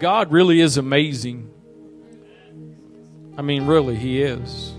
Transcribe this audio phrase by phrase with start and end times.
[0.00, 1.50] God really is amazing.
[3.36, 4.72] I mean, really, He is.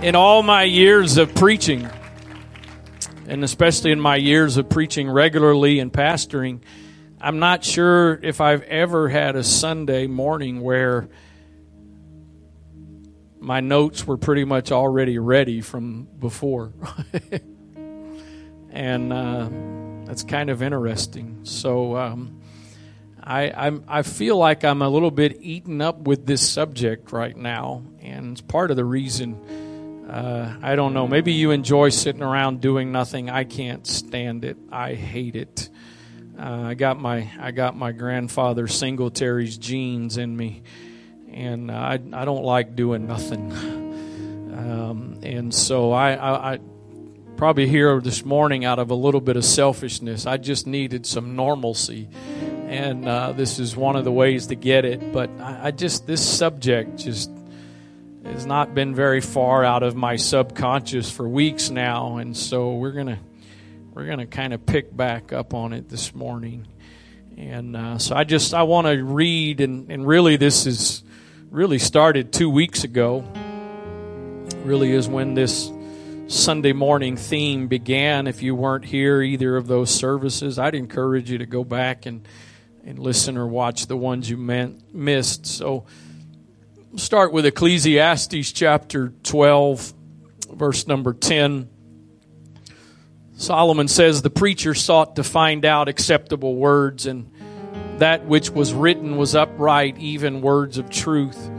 [0.00, 1.88] In all my years of preaching,
[3.26, 6.60] and especially in my years of preaching regularly and pastoring,
[7.20, 11.08] I'm not sure if I've ever had a Sunday morning where
[13.40, 16.72] my notes were pretty much already ready from before.
[18.72, 19.48] and uh,
[20.06, 21.40] that's kind of interesting.
[21.44, 22.40] So um,
[23.22, 27.36] I, I'm, I feel like I'm a little bit eaten up with this subject right
[27.36, 30.08] now, and it's part of the reason.
[30.08, 31.06] Uh, I don't know.
[31.06, 33.30] Maybe you enjoy sitting around doing nothing.
[33.30, 34.56] I can't stand it.
[34.70, 35.68] I hate it.
[36.38, 40.62] Uh, I got my I got my grandfather Singletary's genes in me,
[41.30, 43.52] and I I don't like doing nothing.
[44.52, 46.58] Um, and so I, I, I
[47.42, 50.26] probably here this morning out of a little bit of selfishness.
[50.26, 52.08] I just needed some normalcy,
[52.68, 55.12] and uh, this is one of the ways to get it.
[55.12, 57.32] But I, I just this subject just
[58.24, 62.92] has not been very far out of my subconscious for weeks now, and so we're
[62.92, 63.18] gonna
[63.92, 66.68] we're gonna kind of pick back up on it this morning.
[67.36, 71.02] And uh, so I just I want to read, and, and really this is
[71.50, 73.24] really started two weeks ago.
[74.64, 75.72] Really is when this
[76.32, 78.26] Sunday morning theme began.
[78.26, 82.26] If you weren't here either of those services, I'd encourage you to go back and,
[82.86, 85.44] and listen or watch the ones you meant, missed.
[85.44, 85.84] So,
[86.96, 89.92] start with Ecclesiastes chapter 12,
[90.54, 91.68] verse number 10.
[93.36, 97.30] Solomon says, The preacher sought to find out acceptable words, and
[97.98, 101.50] that which was written was upright, even words of truth.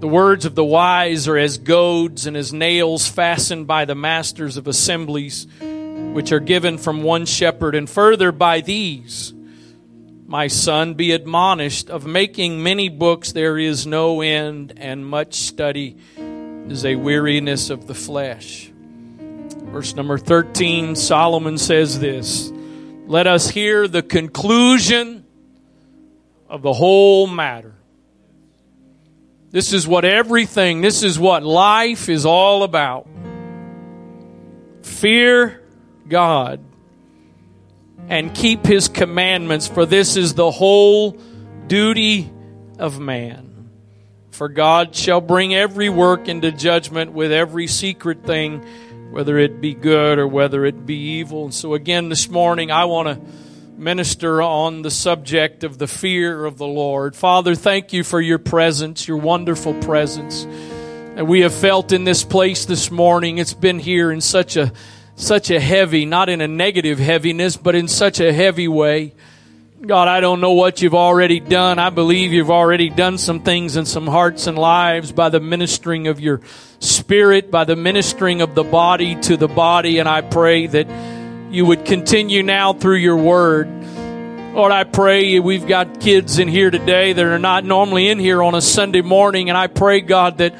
[0.00, 4.56] The words of the wise are as goads and as nails fastened by the masters
[4.56, 7.74] of assemblies, which are given from one shepherd.
[7.74, 9.34] And further, by these,
[10.26, 15.98] my son, be admonished of making many books there is no end, and much study
[16.16, 18.72] is a weariness of the flesh.
[18.72, 22.50] Verse number 13, Solomon says this
[23.06, 25.26] Let us hear the conclusion
[26.48, 27.74] of the whole matter.
[29.50, 33.08] This is what everything, this is what life is all about.
[34.82, 35.60] Fear
[36.08, 36.60] God
[38.08, 41.12] and keep His commandments, for this is the whole
[41.66, 42.30] duty
[42.78, 43.70] of man.
[44.30, 48.64] For God shall bring every work into judgment with every secret thing,
[49.10, 51.44] whether it be good or whether it be evil.
[51.44, 53.20] And so, again, this morning, I want to
[53.80, 57.16] minister on the subject of the fear of the Lord.
[57.16, 60.46] Father, thank you for your presence, your wonderful presence
[61.14, 63.38] that we have felt in this place this morning.
[63.38, 64.72] It's been here in such a
[65.16, 69.14] such a heavy, not in a negative heaviness, but in such a heavy way.
[69.84, 71.78] God, I don't know what you've already done.
[71.78, 76.06] I believe you've already done some things in some hearts and lives by the ministering
[76.06, 76.42] of your
[76.80, 80.86] spirit, by the ministering of the body to the body, and I pray that
[81.50, 83.68] you would continue now through your word.
[84.54, 88.40] Lord, I pray we've got kids in here today that are not normally in here
[88.42, 90.54] on a Sunday morning, and I pray, God, that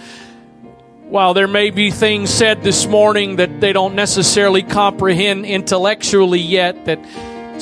[1.09, 6.85] while there may be things said this morning that they don't necessarily comprehend intellectually yet,
[6.87, 6.99] that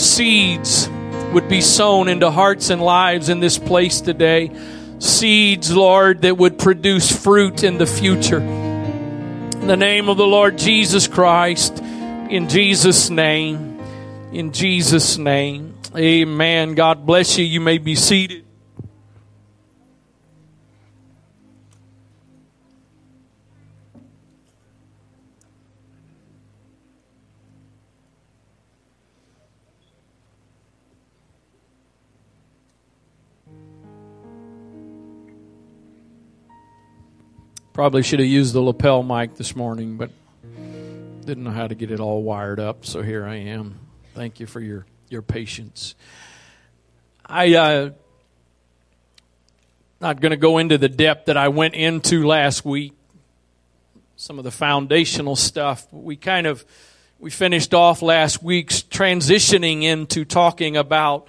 [0.01, 0.89] seeds
[1.33, 4.51] would be sown into hearts and lives in this place today.
[5.01, 8.41] Seeds, Lord, that would produce fruit in the future.
[8.41, 11.83] In the name of the Lord Jesus Christ,
[12.31, 13.81] in Jesus' name.
[14.33, 15.75] In Jesus' name.
[15.97, 16.75] Amen.
[16.75, 17.45] God bless you.
[17.45, 18.45] You may be seated.
[37.73, 40.11] Probably should have used the lapel mic this morning, but
[41.29, 43.79] didn't know how to get it all wired up, so here I am.
[44.15, 45.95] Thank you for your, your patience.
[47.27, 47.91] I uh
[50.01, 52.95] not going to go into the depth that I went into last week.
[54.17, 55.87] Some of the foundational stuff.
[55.93, 56.65] We kind of
[57.19, 61.29] we finished off last week's transitioning into talking about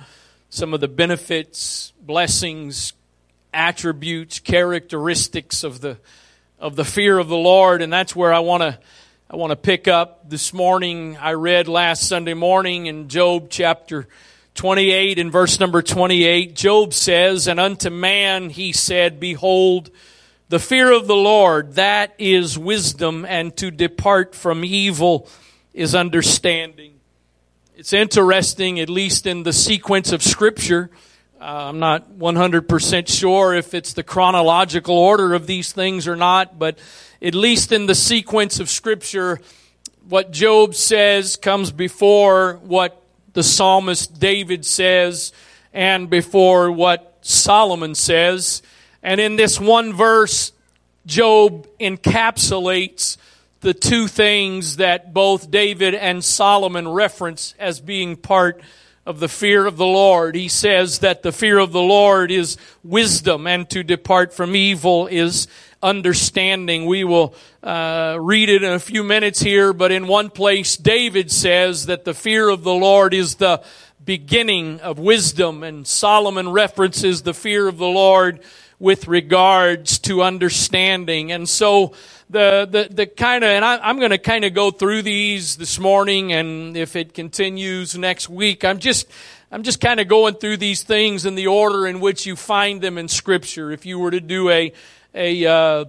[0.50, 2.94] some of the benefits, blessings,
[3.54, 5.98] attributes, characteristics of the
[6.58, 8.80] of the fear of the Lord, and that's where I want to
[9.32, 11.16] I want to pick up this morning.
[11.18, 14.08] I read last Sunday morning in Job chapter
[14.56, 16.56] 28 and verse number 28.
[16.56, 19.92] Job says, And unto man he said, Behold,
[20.48, 25.30] the fear of the Lord, that is wisdom, and to depart from evil
[25.76, 26.96] is understanding.
[27.76, 30.90] It's interesting, at least in the sequence of Scripture.
[31.40, 36.58] Uh, I'm not 100% sure if it's the chronological order of these things or not,
[36.58, 36.80] but
[37.22, 39.40] at least in the sequence of Scripture,
[40.08, 43.02] what Job says comes before what
[43.34, 45.32] the psalmist David says
[45.74, 48.62] and before what Solomon says.
[49.04, 50.52] And in this one verse,
[51.06, 53.18] Job encapsulates
[53.62, 58.62] the two things that both David and Solomon reference as being part
[59.06, 60.36] of the fear of the Lord.
[60.36, 65.08] He says that the fear of the Lord is wisdom and to depart from evil
[65.08, 65.48] is
[65.82, 66.86] understanding.
[66.86, 67.34] We will
[67.64, 72.06] uh, read it in a few minutes here, but in one place, David says that
[72.06, 73.64] the fear of the Lord is the
[74.04, 78.40] beginning of wisdom, and Solomon references the fear of the Lord
[78.80, 81.32] with regards to understanding.
[81.32, 81.94] And so
[82.30, 85.58] the, the, the kind of, and I, am going to kind of go through these
[85.58, 89.12] this morning, and if it continues next week, I'm just,
[89.52, 92.82] I'm just kind of going through these things in the order in which you find
[92.82, 93.72] them in Scripture.
[93.72, 94.72] If you were to do a,
[95.14, 95.86] a, uh,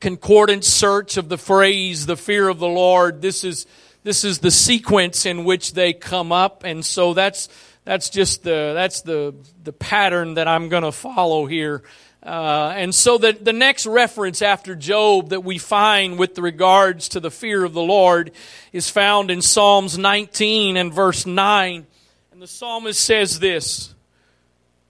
[0.00, 3.66] concordance search of the phrase, the fear of the Lord, this is,
[4.04, 7.48] this is the sequence in which they come up, and so that's,
[7.88, 9.34] that's just the that's the
[9.64, 11.82] the pattern that I'm going to follow here.
[12.22, 17.20] Uh, and so the, the next reference after Job that we find with regards to
[17.20, 18.32] the fear of the Lord
[18.74, 21.86] is found in Psalms 19 and verse 9.
[22.32, 23.94] And the psalmist says this,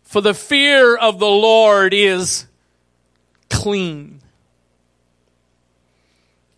[0.03, 2.47] For the fear of the Lord is
[3.49, 4.21] clean,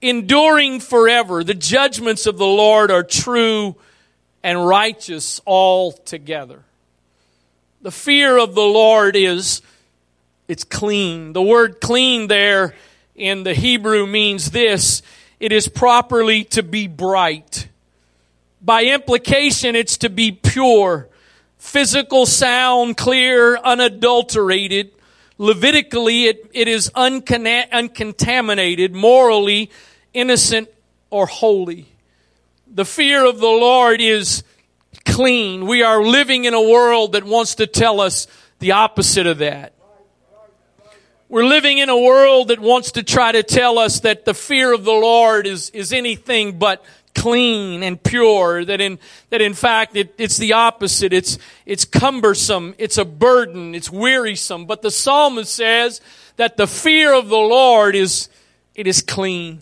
[0.01, 1.45] enduring forever.
[1.45, 3.77] The judgments of the Lord are true
[4.43, 6.63] and righteous altogether.
[7.83, 9.63] The fear of the Lord is,
[10.49, 11.33] it's clean.
[11.33, 12.75] The word clean there
[13.15, 15.03] in the Hebrew means this,
[15.39, 17.69] it is properly to be bright.
[18.63, 21.09] By implication, it's to be pure,
[21.59, 24.93] physical, sound, clear, unadulterated.
[25.41, 29.71] Levitically, it, it is uncontaminated, morally
[30.13, 30.69] innocent
[31.09, 31.89] or holy.
[32.67, 34.45] The fear of the Lord is
[35.07, 35.67] clean.
[35.67, 38.27] We are living in a world that wants to tell us
[38.59, 39.73] the opposite of that.
[41.31, 44.75] We're living in a world that wants to try to tell us that the fear
[44.75, 46.85] of the Lord is, is anything but
[47.15, 48.99] clean and pure, that in,
[49.31, 51.13] that in fact it, it's the opposite.
[51.13, 52.75] It's, it's cumbersome.
[52.79, 53.75] It's a burden.
[53.75, 54.67] It's wearisome.
[54.67, 56.01] But the psalmist says
[56.37, 58.29] that the fear of the Lord is,
[58.75, 59.61] it is clean.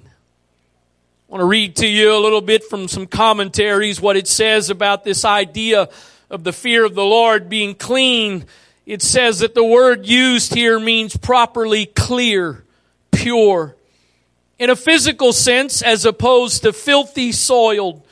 [1.28, 4.70] I want to read to you a little bit from some commentaries what it says
[4.70, 5.88] about this idea
[6.30, 8.46] of the fear of the Lord being clean.
[8.86, 12.64] It says that the word used here means properly clear,
[13.10, 13.76] pure.
[14.58, 18.04] In a physical sense, as opposed to filthy, soiled.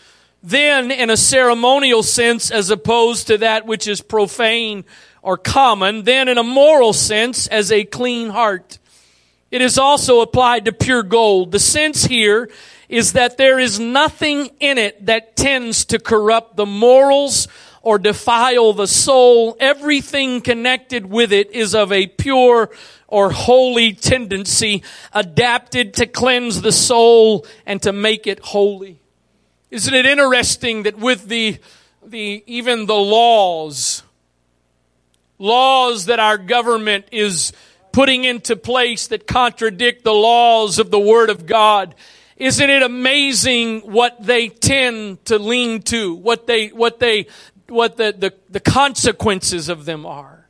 [0.44, 4.84] Then, in a ceremonial sense, as opposed to that which is profane
[5.22, 6.04] or common.
[6.04, 8.78] Then, in a moral sense, as a clean heart.
[9.50, 11.50] It is also applied to pure gold.
[11.50, 12.48] The sense here
[12.88, 17.48] is that there is nothing in it that tends to corrupt the morals
[17.86, 19.56] or defile the soul.
[19.60, 22.68] Everything connected with it is of a pure
[23.06, 24.82] or holy tendency
[25.12, 28.98] adapted to cleanse the soul and to make it holy.
[29.70, 31.58] Isn't it interesting that with the,
[32.04, 34.02] the, even the laws,
[35.38, 37.52] laws that our government is
[37.92, 41.94] putting into place that contradict the laws of the Word of God,
[42.36, 47.28] isn't it amazing what they tend to lean to, what they, what they,
[47.68, 50.46] what the, the, the consequences of them are?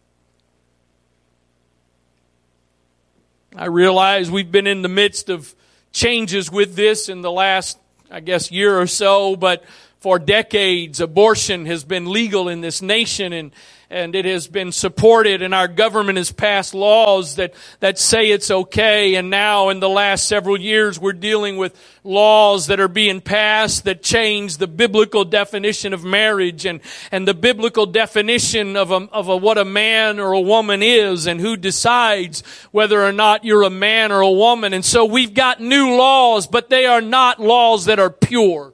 [3.54, 5.54] I realize we've been in the midst of
[5.92, 7.78] changes with this in the last,
[8.10, 9.64] I guess, year or so, but
[9.98, 13.50] for decades, abortion has been legal in this nation and
[13.88, 18.50] and it has been supported and our government has passed laws that, that say it's
[18.50, 19.14] okay.
[19.14, 23.84] And now in the last several years, we're dealing with laws that are being passed
[23.84, 26.80] that change the biblical definition of marriage and,
[27.12, 31.26] and the biblical definition of a, of a, what a man or a woman is
[31.26, 34.72] and who decides whether or not you're a man or a woman.
[34.72, 38.72] And so we've got new laws, but they are not laws that are pure.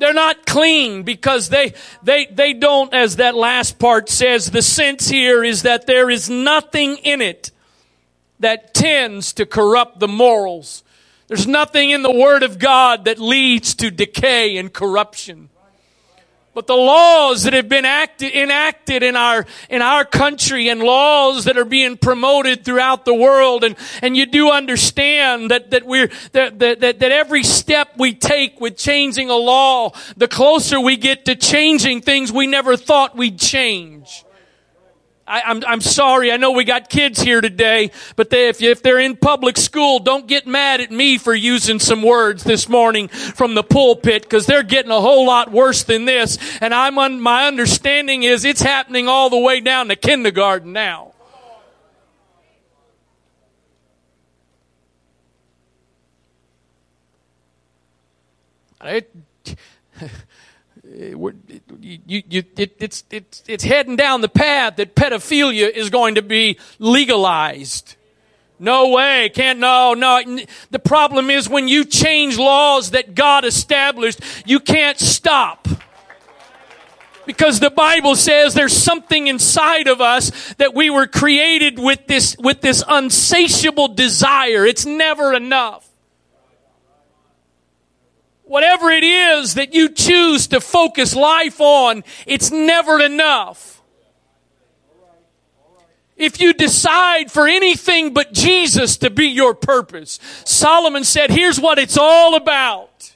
[0.00, 5.08] They're not clean because they, they, they don't, as that last part says, the sense
[5.08, 7.50] here is that there is nothing in it
[8.38, 10.82] that tends to corrupt the morals.
[11.28, 15.50] There's nothing in the Word of God that leads to decay and corruption.
[16.60, 21.44] But the laws that have been acted, enacted in our, in our country and laws
[21.44, 23.64] that are being promoted throughout the world.
[23.64, 28.12] And, and you do understand that, that we're, that, that, that, that every step we
[28.12, 33.16] take with changing a law, the closer we get to changing things we never thought
[33.16, 34.26] we'd change.
[35.30, 36.32] I, am I'm, I'm sorry.
[36.32, 40.00] I know we got kids here today, but they, if, if they're in public school,
[40.00, 44.46] don't get mad at me for using some words this morning from the pulpit because
[44.46, 46.36] they're getting a whole lot worse than this.
[46.60, 51.14] And I'm on, my understanding is it's happening all the way down to kindergarten now.
[58.82, 59.14] It,
[62.06, 66.22] you, you, it, it's, it's, it's heading down the path that pedophilia is going to
[66.22, 67.96] be legalized.
[68.58, 69.30] No way.
[69.34, 70.22] Can't, no, no.
[70.70, 75.66] The problem is when you change laws that God established, you can't stop.
[77.26, 82.36] Because the Bible says there's something inside of us that we were created with this,
[82.38, 84.64] with this unsatiable desire.
[84.66, 85.89] It's never enough.
[88.50, 93.80] Whatever it is that you choose to focus life on, it's never enough.
[96.16, 101.78] If you decide for anything but Jesus to be your purpose, Solomon said, here's what
[101.78, 103.09] it's all about.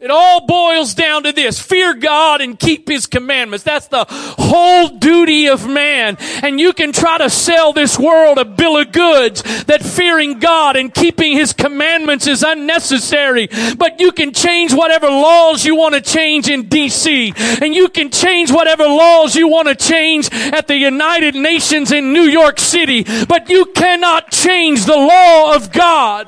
[0.00, 1.60] It all boils down to this.
[1.60, 3.64] Fear God and keep His commandments.
[3.64, 6.16] That's the whole duty of man.
[6.42, 10.76] And you can try to sell this world a bill of goods that fearing God
[10.76, 13.50] and keeping His commandments is unnecessary.
[13.76, 17.60] But you can change whatever laws you want to change in DC.
[17.60, 22.14] And you can change whatever laws you want to change at the United Nations in
[22.14, 23.04] New York City.
[23.28, 26.26] But you cannot change the law of God.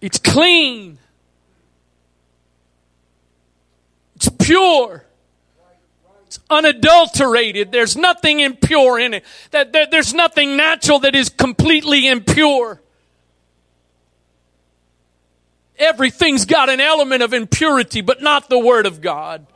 [0.00, 0.98] It's clean.
[4.16, 5.04] It's pure.
[6.26, 7.72] It's unadulterated.
[7.72, 9.24] There's nothing impure in it.
[9.50, 12.80] That, there's nothing natural that is completely impure.
[15.78, 19.46] Everything's got an element of impurity, but not the Word of God.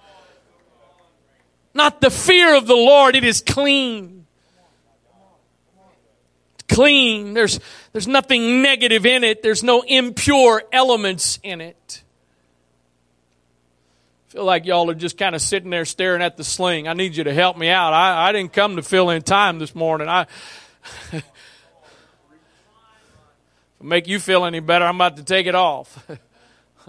[1.75, 3.17] Not the fear of the Lord.
[3.17, 4.22] It is clean
[6.73, 7.35] clean.
[7.35, 7.61] There's,
[7.93, 9.43] there's nothing negative in it.
[9.43, 12.03] There's no impure elements in it.
[14.29, 16.89] I feel like y'all are just kind of sitting there staring at the sling.
[16.89, 17.93] I need you to help me out.
[17.93, 20.09] I, I didn't come to fill in time this morning.
[20.09, 20.27] I
[23.81, 26.09] make you feel any better, I'm about to take it off.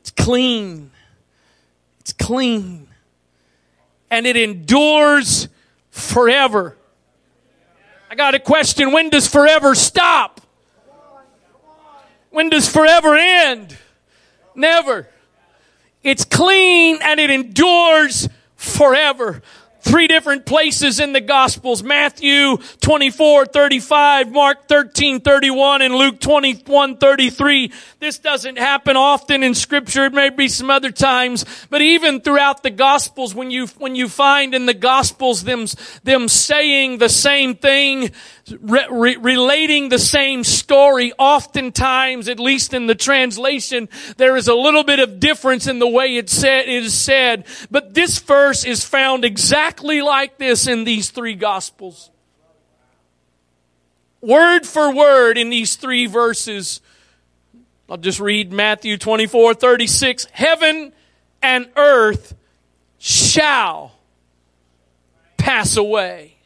[0.00, 0.90] it's clean.
[2.00, 2.88] It's clean.
[4.10, 5.48] And it endures
[5.90, 6.76] forever.
[8.10, 8.90] I got a question.
[8.90, 10.40] When does forever stop?
[12.30, 13.78] When does forever end?
[14.56, 15.08] Never.
[16.02, 19.42] It's clean and it endures forever
[19.82, 26.96] three different places in the Gospels Matthew 24 35, Mark 13 31, and Luke 21
[26.96, 27.72] 33.
[27.98, 30.06] This doesn't happen often in Scripture.
[30.06, 34.08] It may be some other times, but even throughout the Gospels, when you, when you
[34.08, 35.66] find in the Gospels them,
[36.04, 38.10] them saying the same thing,
[38.60, 44.54] re- re- relating the same story, oftentimes, at least in the translation, there is a
[44.54, 47.46] little bit of difference in the way it, said, it is said.
[47.70, 52.10] But this verse is found exactly like this in these three Gospels.
[54.20, 56.80] Word for word in these three verses.
[57.88, 60.26] I'll just read Matthew 24, 36.
[60.32, 60.92] Heaven
[61.42, 62.34] and earth
[62.98, 63.92] shall
[65.38, 66.36] pass away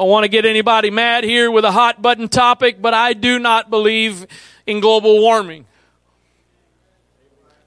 [0.00, 3.38] don't want to get anybody mad here with a hot button topic, but I do
[3.38, 4.26] not believe
[4.66, 5.66] in global warming.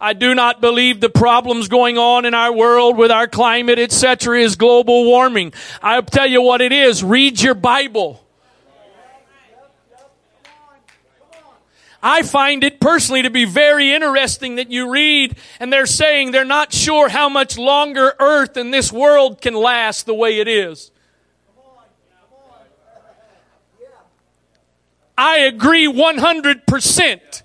[0.01, 4.41] I do not believe the problems going on in our world with our climate, etc.,
[4.41, 5.53] is global warming.
[5.79, 7.03] I'll tell you what it is.
[7.03, 8.19] Read your Bible.
[12.01, 16.45] I find it personally to be very interesting that you read and they're saying they're
[16.45, 20.89] not sure how much longer earth and this world can last the way it is.
[25.17, 27.43] I agree 100%.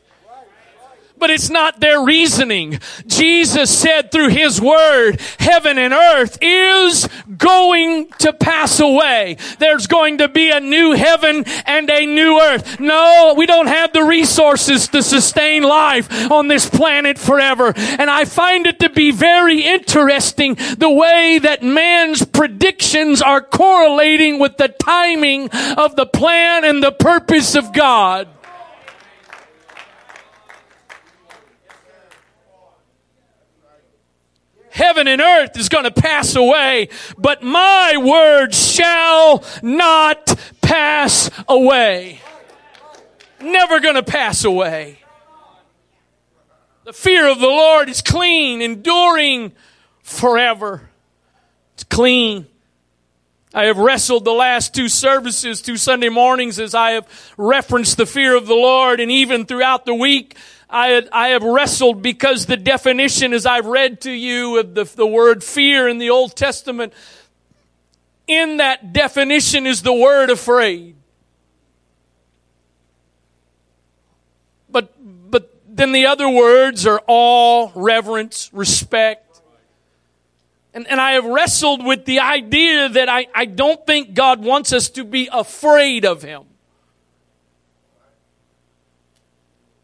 [1.18, 2.78] But it's not their reasoning.
[3.06, 9.36] Jesus said through His Word, heaven and earth is going to pass away.
[9.58, 12.80] There's going to be a new heaven and a new earth.
[12.80, 17.72] No, we don't have the resources to sustain life on this planet forever.
[17.76, 24.38] And I find it to be very interesting the way that man's predictions are correlating
[24.38, 28.28] with the timing of the plan and the purpose of God.
[34.78, 42.20] Heaven and earth is going to pass away, but my word shall not pass away.
[43.40, 45.00] Never going to pass away.
[46.84, 49.50] The fear of the Lord is clean, enduring
[50.04, 50.88] forever.
[51.74, 52.46] It's clean.
[53.52, 58.06] I have wrestled the last two services, two Sunday mornings, as I have referenced the
[58.06, 60.36] fear of the Lord, and even throughout the week,
[60.70, 65.06] I, I have wrestled because the definition, as I've read to you, of the, the
[65.06, 66.92] word fear in the Old Testament,
[68.26, 70.96] in that definition is the word afraid.
[74.68, 74.92] But,
[75.30, 79.40] but then the other words are awe, reverence, respect.
[80.74, 84.74] And, and I have wrestled with the idea that I, I don't think God wants
[84.74, 86.44] us to be afraid of Him.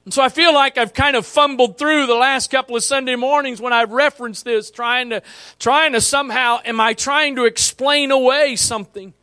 [0.05, 3.17] And so I feel like I've kind of fumbled through the last couple of Sunday
[3.17, 5.23] mornings when I've referenced this, trying to,
[5.59, 9.15] trying to somehow, am I trying to explain away something?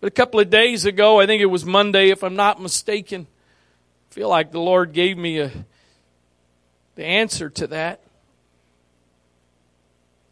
[0.00, 3.26] But a couple of days ago, I think it was Monday, if I'm not mistaken,
[4.10, 5.50] I feel like the Lord gave me a,
[6.94, 8.00] the answer to that.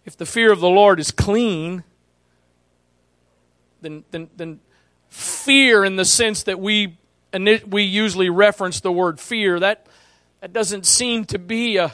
[0.04, 1.82] If the fear of the Lord is clean,
[3.80, 4.60] then, then, then
[5.08, 6.96] fear in the sense that we
[7.36, 9.86] and we usually reference the word fear, that,
[10.40, 11.92] that doesn't seem to be a,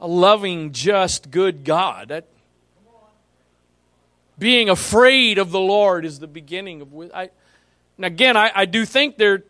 [0.00, 2.08] a loving, just, good God.
[2.08, 2.26] That,
[4.38, 6.88] being afraid of the Lord is the beginning of.
[7.14, 7.30] I,
[7.96, 9.44] and again, I, I do think there,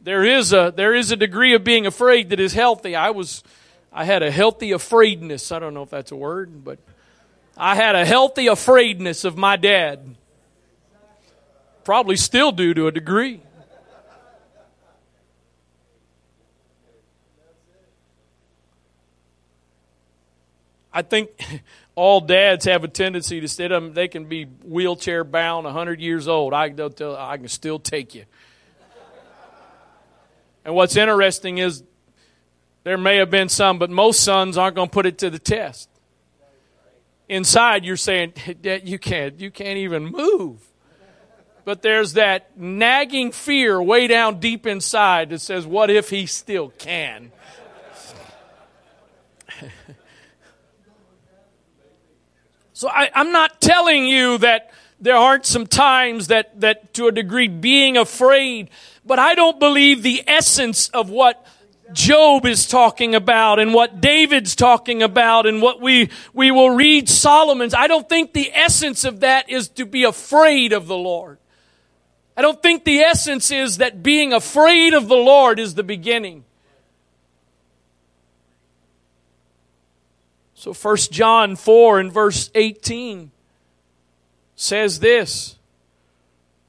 [0.00, 2.96] there is a there is a degree of being afraid that is healthy.
[2.96, 3.44] I was,
[3.92, 5.52] I had a healthy afraidness.
[5.52, 6.78] I don't know if that's a word, but
[7.56, 10.16] I had a healthy afraidness of my dad
[11.88, 13.40] probably still do to a degree.
[20.92, 21.30] I think
[21.94, 23.94] all dads have a tendency to sit them.
[23.94, 26.54] They can be wheelchair bound, 100 years old.
[26.54, 28.24] I, tell, I can still take you.
[30.64, 31.82] And what's interesting is
[32.84, 35.38] there may have been some, but most sons aren't going to put it to the
[35.38, 35.88] test.
[37.28, 40.68] Inside, you're saying, you can't, you can't even move
[41.68, 46.70] but there's that nagging fear way down deep inside that says, What if he still
[46.70, 47.30] can?
[52.78, 57.10] So I, am not telling you that there aren't some times that, that, to a
[57.10, 58.70] degree, being afraid,
[59.04, 61.44] but I don't believe the essence of what
[61.92, 67.08] Job is talking about and what David's talking about and what we, we will read
[67.08, 67.74] Solomon's.
[67.74, 71.38] I don't think the essence of that is to be afraid of the Lord.
[72.36, 76.44] I don't think the essence is that being afraid of the Lord is the beginning.
[80.58, 83.30] So 1 John 4 and verse 18
[84.56, 85.56] says this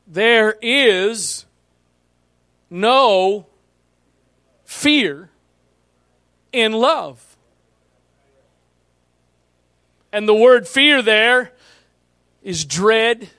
[0.05, 1.47] There is
[2.69, 3.47] no
[4.63, 5.31] fear
[6.51, 7.35] in love.
[10.13, 11.51] And the word fear there
[12.43, 13.31] is dread,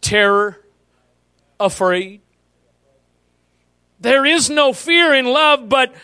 [0.00, 0.64] terror,
[1.60, 2.22] afraid.
[4.00, 5.94] There is no fear in love, but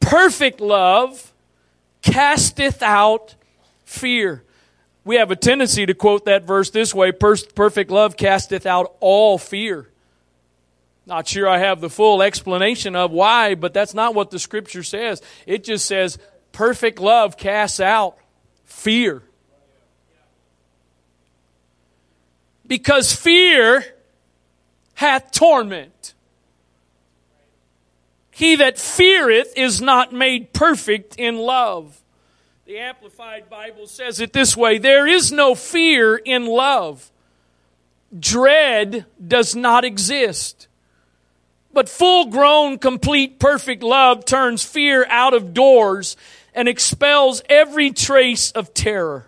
[0.00, 1.29] perfect love
[2.02, 3.34] casteth out
[3.84, 4.42] fear.
[5.04, 9.38] We have a tendency to quote that verse this way perfect love casteth out all
[9.38, 9.88] fear.
[11.06, 14.82] Not sure I have the full explanation of why, but that's not what the scripture
[14.82, 15.22] says.
[15.46, 16.18] It just says
[16.52, 18.16] perfect love casts out
[18.64, 19.22] fear.
[22.66, 23.84] Because fear
[24.94, 26.14] hath torment.
[28.40, 32.00] He that feareth is not made perfect in love.
[32.64, 37.12] The Amplified Bible says it this way there is no fear in love.
[38.18, 40.68] Dread does not exist.
[41.74, 46.16] But full grown, complete, perfect love turns fear out of doors
[46.54, 49.26] and expels every trace of terror.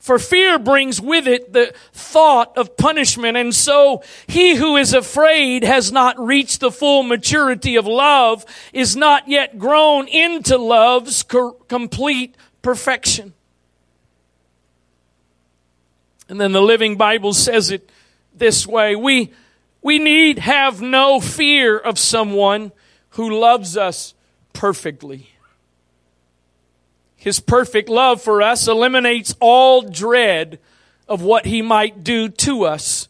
[0.00, 5.62] For fear brings with it the thought of punishment, and so he who is afraid
[5.62, 11.22] has not reached the full maturity of love, is not yet grown into love's
[11.68, 13.34] complete perfection.
[16.30, 17.90] And then the Living Bible says it
[18.34, 18.96] this way.
[18.96, 19.32] We,
[19.82, 22.72] we need have no fear of someone
[23.10, 24.14] who loves us
[24.54, 25.29] perfectly.
[27.20, 30.58] His perfect love for us eliminates all dread
[31.06, 33.08] of what he might do to us.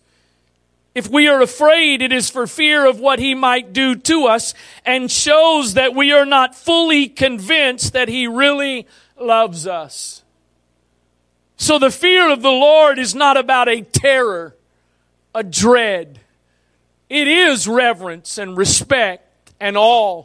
[0.96, 4.53] If we are afraid, it is for fear of what he might do to us
[4.85, 10.25] and shows that we are not fully convinced that he really loves us.
[11.57, 14.57] So the fear of the Lord is not about a terror,
[15.37, 16.18] a dread.
[17.09, 20.25] It is reverence and respect and awe.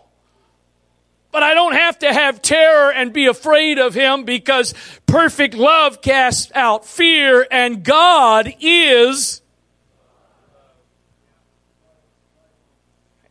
[1.36, 4.74] But I don't have to have terror and be afraid of him because
[5.06, 9.41] perfect love casts out fear and God is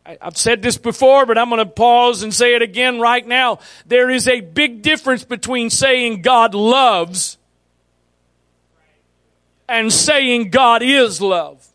[0.05, 3.57] I've said this before, but I'm going to pause and say it again right now.
[3.87, 7.39] There is a big difference between saying God loves
[9.67, 11.67] and saying God is love.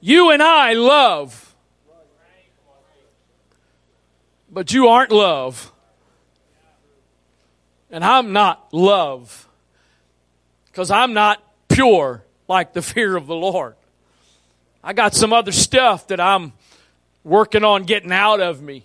[0.00, 1.49] You and I love
[4.50, 5.72] but you aren't love.
[7.90, 9.48] And I'm not love.
[10.66, 13.74] Because I'm not pure like the fear of the Lord.
[14.82, 16.52] I got some other stuff that I'm
[17.24, 18.84] working on getting out of me.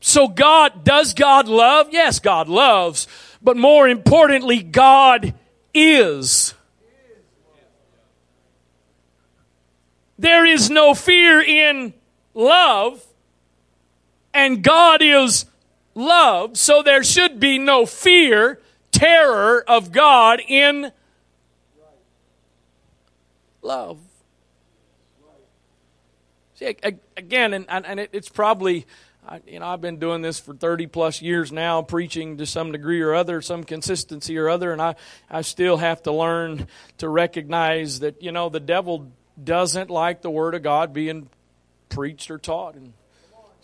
[0.00, 1.88] So God, does God love?
[1.90, 3.08] Yes, God loves.
[3.42, 5.34] But more importantly, God
[5.74, 6.54] is.
[10.18, 11.94] There is no fear in
[12.34, 13.04] love
[14.32, 15.46] and God is
[15.94, 18.60] love, so there should be no fear,
[18.92, 20.92] terror of God in
[23.62, 23.98] love.
[26.54, 26.76] See,
[27.16, 28.84] again, and, and it's probably,
[29.46, 33.00] you know, I've been doing this for 30 plus years now, preaching to some degree
[33.00, 34.96] or other, some consistency or other, and I,
[35.30, 36.66] I still have to learn
[36.98, 39.12] to recognize that, you know, the devil
[39.42, 41.28] doesn't like the Word of God being
[41.88, 42.74] preached or taught.
[42.74, 42.92] And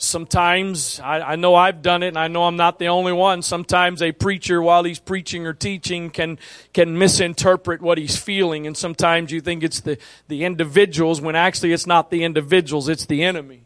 [0.05, 3.43] Sometimes, I, I, know I've done it and I know I'm not the only one.
[3.43, 6.39] Sometimes a preacher, while he's preaching or teaching, can,
[6.73, 8.67] can misinterpret what he's feeling.
[8.67, 13.07] And sometimes you think it's the, the individuals when actually it's not the individuals, it's
[13.07, 13.65] the enemy.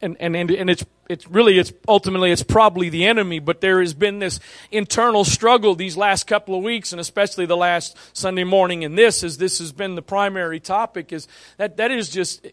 [0.00, 3.80] and, and, and, and it's, it's really, it's ultimately, it's probably the enemy, but there
[3.80, 4.38] has been this
[4.70, 9.24] internal struggle these last couple of weeks, and especially the last Sunday morning in this,
[9.24, 12.46] as this has been the primary topic, is that, that is just,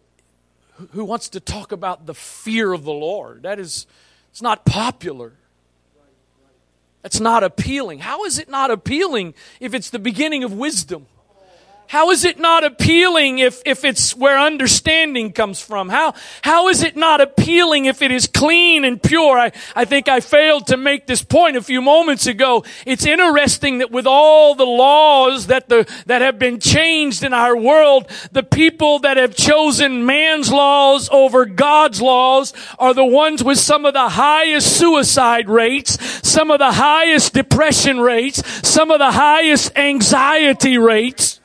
[0.90, 3.44] who wants to talk about the fear of the Lord?
[3.44, 3.86] That is,
[4.32, 5.34] it's not popular.
[7.04, 8.00] It's not appealing.
[8.00, 11.06] How is it not appealing if it's the beginning of wisdom?
[11.88, 15.88] How is it not appealing if, if it's where understanding comes from?
[15.88, 19.38] How, how is it not appealing if it is clean and pure?
[19.38, 22.62] I, I think I failed to make this point a few moments ago.
[22.84, 27.56] It's interesting that with all the laws that the, that have been changed in our
[27.56, 33.58] world, the people that have chosen man's laws over God's laws are the ones with
[33.58, 35.96] some of the highest suicide rates,
[36.28, 41.37] some of the highest depression rates, some of the highest anxiety rates.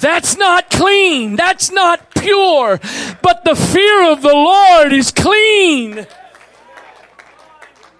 [0.00, 1.36] That's not clean.
[1.36, 2.78] That's not pure.
[3.22, 6.06] But the fear of the Lord is clean.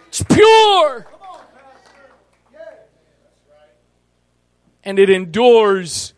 [0.08, 1.06] It's pure.
[4.84, 6.14] And it endures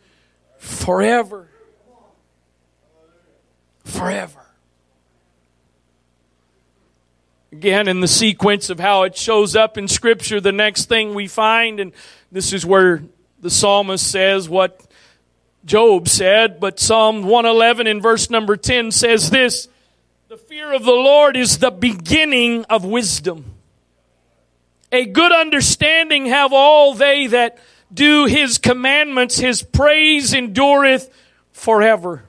[0.58, 1.48] forever.
[3.84, 4.38] Forever.
[7.50, 11.26] Again, in the sequence of how it shows up in Scripture, the next thing we
[11.26, 11.92] find, and
[12.30, 13.02] this is where
[13.40, 14.87] the psalmist says what
[15.68, 19.68] Job said, but Psalm 111 in verse number 10 says this,
[20.28, 23.44] the fear of the Lord is the beginning of wisdom.
[24.90, 27.58] A good understanding have all they that
[27.92, 29.38] do his commandments.
[29.38, 31.10] His praise endureth
[31.52, 32.24] forever.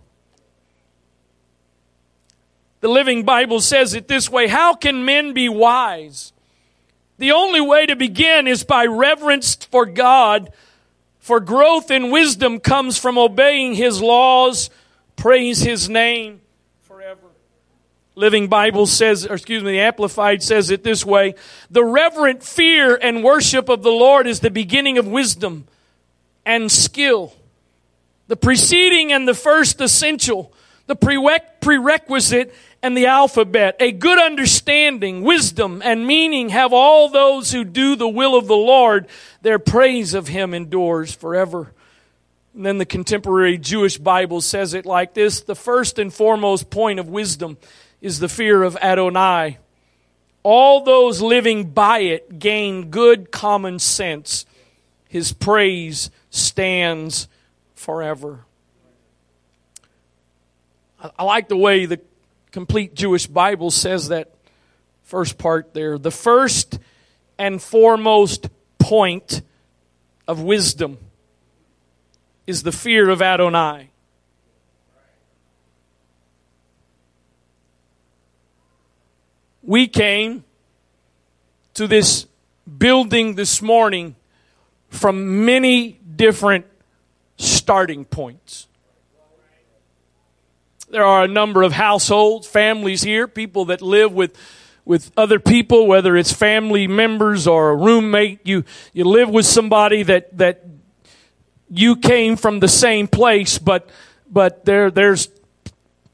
[2.82, 6.34] The Living Bible says it this way How can men be wise?
[7.17, 10.52] The only way to begin is by reverence for God
[11.30, 14.72] for growth in wisdom comes from obeying His laws.
[15.15, 16.42] Praise His name
[16.82, 17.28] forever.
[18.15, 21.36] Living Bible says, or excuse me, the Amplified says it this way.
[21.70, 25.68] The reverent fear and worship of the Lord is the beginning of wisdom
[26.48, 27.36] and skill.
[28.26, 30.52] The preceding and the first essential,
[30.88, 33.76] the prerequisite and the alphabet.
[33.80, 38.56] A good understanding, wisdom, and meaning have all those who do the will of the
[38.56, 39.08] Lord.
[39.42, 41.74] Their praise of him endures forever.
[42.54, 47.00] And then the contemporary Jewish Bible says it like this The first and foremost point
[47.00, 47.58] of wisdom
[48.02, 49.58] is the fear of Adonai.
[50.42, 54.46] All those living by it gain good common sense.
[55.10, 57.28] His praise stands
[57.76, 58.46] forever.
[61.18, 62.00] I like the way the
[62.51, 64.33] complete Jewish Bible says that
[65.03, 65.97] first part there.
[65.97, 66.79] The first
[67.38, 69.41] and foremost point
[70.27, 70.97] of wisdom
[72.47, 73.89] is the fear of Adonai.
[79.62, 80.43] We came
[81.75, 82.25] to this
[82.77, 84.15] building this morning
[84.89, 86.65] from many different
[87.38, 88.68] starting points.
[90.89, 94.36] There are a number of households, families here, people that live with
[94.86, 100.02] with other people, whether it's family members or a roommate, you you live with somebody
[100.02, 100.65] that that
[101.69, 103.88] you came from the same place, but
[104.32, 105.30] but there there's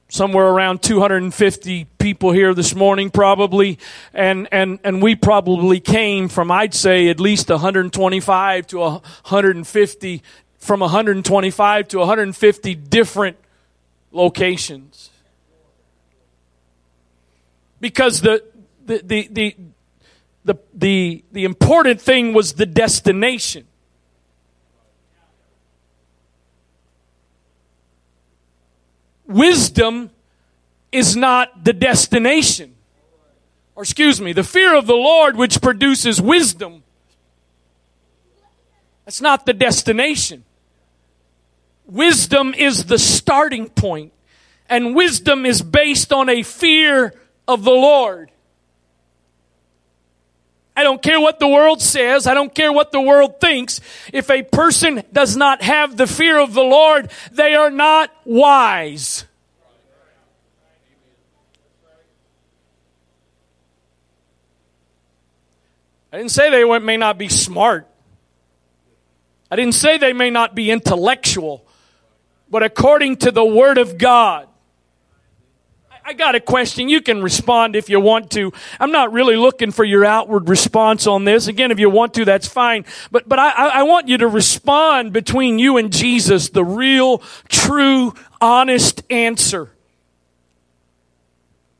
[0.09, 3.79] somewhere around 250 people here this morning probably.
[4.13, 10.23] And and and we probably came from I'd say at least 125 to 150
[10.57, 13.37] from 125 to 150 different
[14.15, 15.11] locations.
[17.79, 18.43] Because the,
[18.85, 19.55] the, the, the,
[20.45, 23.67] the, the, the important thing was the destination.
[29.27, 30.11] Wisdom
[30.91, 32.75] is not the destination.
[33.75, 36.83] Or excuse me, the fear of the Lord which produces wisdom.
[39.03, 40.45] That's not the destination.
[41.87, 44.11] Wisdom is the starting point,
[44.69, 47.13] and wisdom is based on a fear
[47.47, 48.31] of the Lord.
[50.77, 52.27] I don't care what the world says.
[52.27, 53.79] I don't care what the world thinks.
[54.11, 59.25] If a person does not have the fear of the Lord, they are not wise.
[66.11, 67.87] I didn't say they may not be smart.
[69.51, 71.64] I didn't say they may not be intellectual
[72.55, 74.47] but according to the Word of God.
[76.05, 76.87] I got a question.
[76.87, 78.53] You can respond if you want to.
[78.79, 81.47] I'm not really looking for your outward response on this.
[81.47, 82.85] Again, if you want to, that's fine.
[83.11, 87.17] But, but I, I want you to respond between you and Jesus, the real,
[87.49, 89.69] true, honest answer.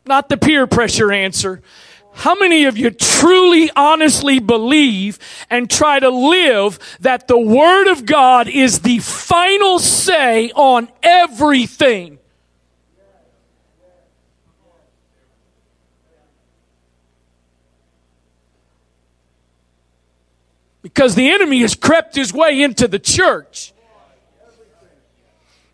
[0.05, 1.61] Not the peer pressure answer.
[2.15, 8.05] How many of you truly, honestly believe and try to live that the Word of
[8.05, 12.17] God is the final say on everything?
[20.81, 23.73] Because the enemy has crept his way into the church.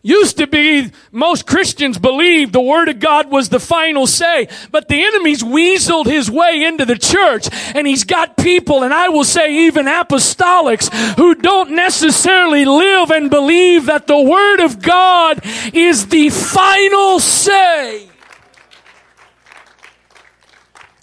[0.04, 4.88] Used to be, most Christians believed the Word of God was the final say, but
[4.88, 9.24] the enemy's weaseled his way into the church, and he's got people, and I will
[9.24, 15.40] say even apostolics, who don't necessarily live and believe that the Word of God
[15.72, 18.10] is the final say.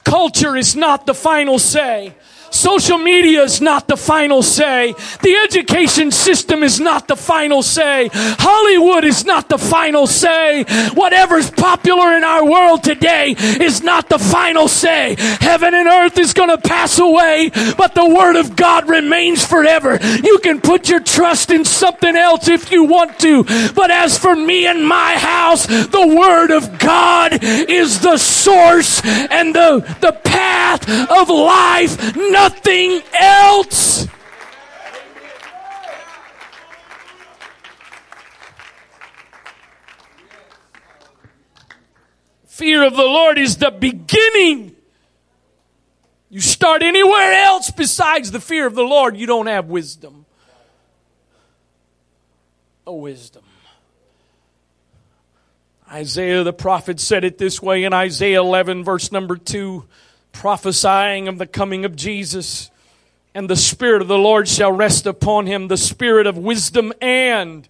[0.02, 2.14] Culture is not the final say.
[2.50, 4.94] Social media is not the final say.
[5.22, 8.10] The education system is not the final say.
[8.12, 10.64] Hollywood is not the final say.
[10.94, 15.16] Whatever's popular in our world today is not the final say.
[15.40, 19.98] Heaven and earth is going to pass away, but the word of God remains forever.
[20.22, 24.34] You can put your trust in something else if you want to, but as for
[24.34, 30.88] me and my house, the word of God is the source and the, the path
[31.10, 34.06] of life nothing else.
[42.46, 44.76] Fear of the Lord is the beginning.
[46.30, 50.26] You start anywhere else besides the fear of the Lord, you don't have wisdom.
[52.86, 53.44] No wisdom.
[55.90, 59.84] Isaiah the prophet said it this way in Isaiah 11, verse number 2
[60.38, 62.70] prophesying of the coming of Jesus.
[63.34, 67.68] And the Spirit of the Lord shall rest upon him, the Spirit of wisdom and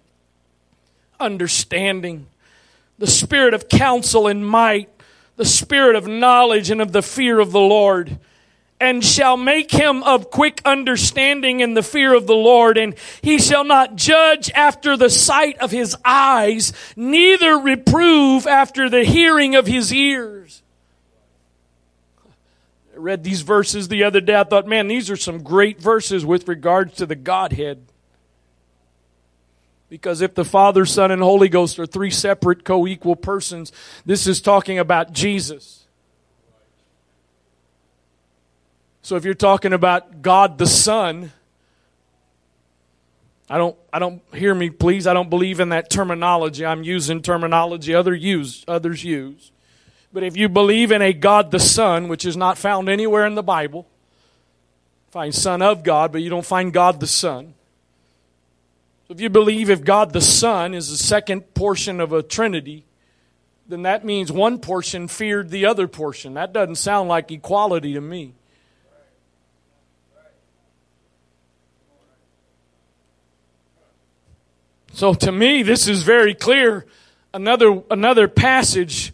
[1.19, 2.27] understanding,
[2.99, 4.87] the Spirit of counsel and might,
[5.35, 8.19] the Spirit of knowledge and of the fear of the Lord.
[8.79, 13.37] and shall make him of quick understanding in the fear of the Lord, and he
[13.37, 19.67] shall not judge after the sight of his eyes, neither reprove after the hearing of
[19.67, 20.63] his ears.
[22.99, 24.35] Read these verses the other day.
[24.35, 27.85] I thought, man, these are some great verses with regards to the Godhead.
[29.89, 33.71] Because if the Father, Son, and Holy Ghost are three separate co equal persons,
[34.05, 35.87] this is talking about Jesus.
[39.01, 41.31] So if you're talking about God the Son,
[43.49, 45.07] I don't, I don't hear me, please.
[45.07, 46.63] I don't believe in that terminology.
[46.63, 49.51] I'm using terminology other use, others use.
[50.11, 53.35] But if you believe in a God the Son, which is not found anywhere in
[53.35, 53.87] the Bible,
[55.11, 57.53] find Son of God, but you don't find God the Son.
[59.07, 62.85] So If you believe if God the Son is the second portion of a Trinity,
[63.67, 66.33] then that means one portion feared the other portion.
[66.33, 68.33] That doesn't sound like equality to me.
[74.93, 76.85] So to me, this is very clear.
[77.31, 79.13] Another, another passage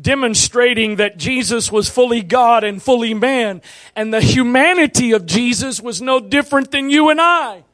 [0.00, 3.62] demonstrating that Jesus was fully God and fully man.
[3.94, 7.64] And the humanity of Jesus was no different than you and I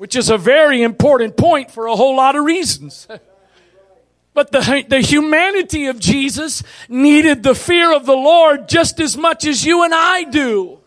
[0.00, 3.06] which is a very important point for a whole lot of reasons.
[4.32, 9.44] But the, the humanity of Jesus needed the fear of the Lord just as much
[9.44, 10.78] as you and I do.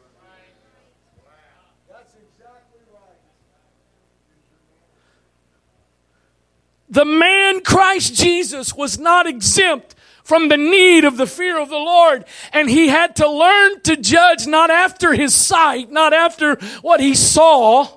[6.90, 11.76] The man Christ Jesus was not exempt from the need of the fear of the
[11.76, 12.26] Lord.
[12.52, 17.14] And he had to learn to judge not after his sight, not after what he
[17.14, 17.88] saw,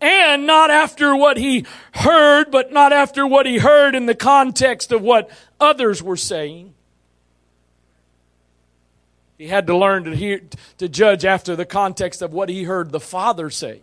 [0.00, 4.92] and not after what he heard, but not after what he heard in the context
[4.92, 5.30] of what
[5.60, 6.74] others were saying.
[9.38, 10.40] He had to learn to hear,
[10.78, 13.80] to judge after the context of what he heard the Father say.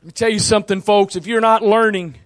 [0.00, 1.16] Let me tell you something, folks.
[1.16, 2.16] If you're not learning,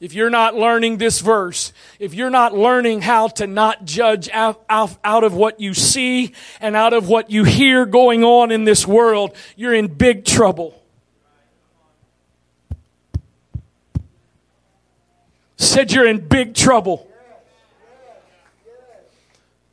[0.00, 4.64] if you're not learning this verse, if you're not learning how to not judge out,
[4.70, 8.64] out, out, of what you see and out of what you hear going on in
[8.64, 10.74] this world, you're in big trouble.
[15.70, 17.06] said you're in big trouble.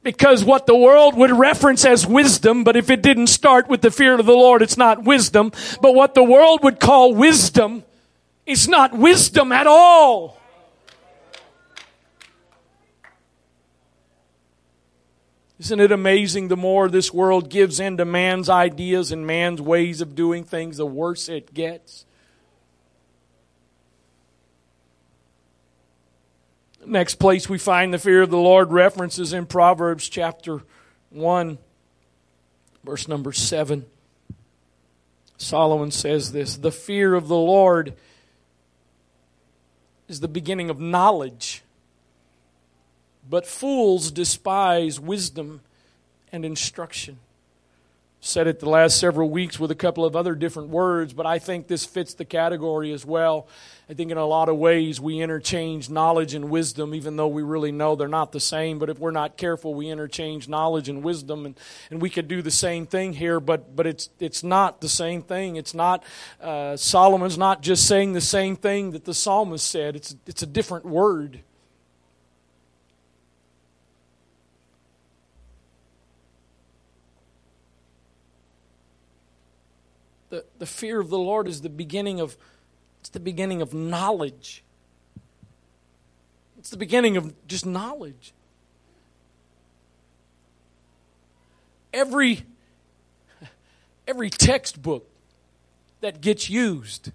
[0.04, 3.92] Because what the world would reference as wisdom, but if it didn't start with the
[3.92, 5.52] fear of the Lord, it's not wisdom.
[5.82, 7.84] But what the world would call wisdom
[8.47, 10.39] is not wisdom at all.
[15.60, 20.01] Isn't it amazing the more this world gives in to man's ideas and man's ways
[20.01, 22.05] of doing things, the worse it gets?
[26.86, 30.62] Next place we find the fear of the Lord references in Proverbs chapter
[31.10, 31.57] 1,
[32.86, 33.86] verse number 7.
[35.38, 37.95] Solomon says this The fear of the Lord
[40.08, 41.63] is the beginning of knowledge,
[43.30, 45.62] but fools despise wisdom
[46.32, 47.20] and instruction
[48.19, 51.39] said it the last several weeks with a couple of other different words, but I
[51.39, 53.47] think this fits the category as well.
[53.89, 57.41] I think in a lot of ways we interchange knowledge and wisdom, even though we
[57.43, 58.80] really know they're not the same.
[58.80, 61.58] But if we're not careful, we interchange knowledge and wisdom, and,
[61.89, 65.21] and we could do the same thing here, but, but it's, it's not the same
[65.21, 65.56] thing.
[65.56, 66.03] It's not,
[66.41, 70.47] uh, Solomon's not just saying the same thing that the psalmist said, it's, it's a
[70.47, 71.41] different word.
[80.30, 82.38] The, the fear of the Lord is the beginning of
[83.00, 84.63] it's the beginning of knowledge.
[86.60, 88.34] It's the beginning of just knowledge.
[91.94, 92.44] Every
[94.08, 95.08] every textbook
[96.02, 97.12] that gets used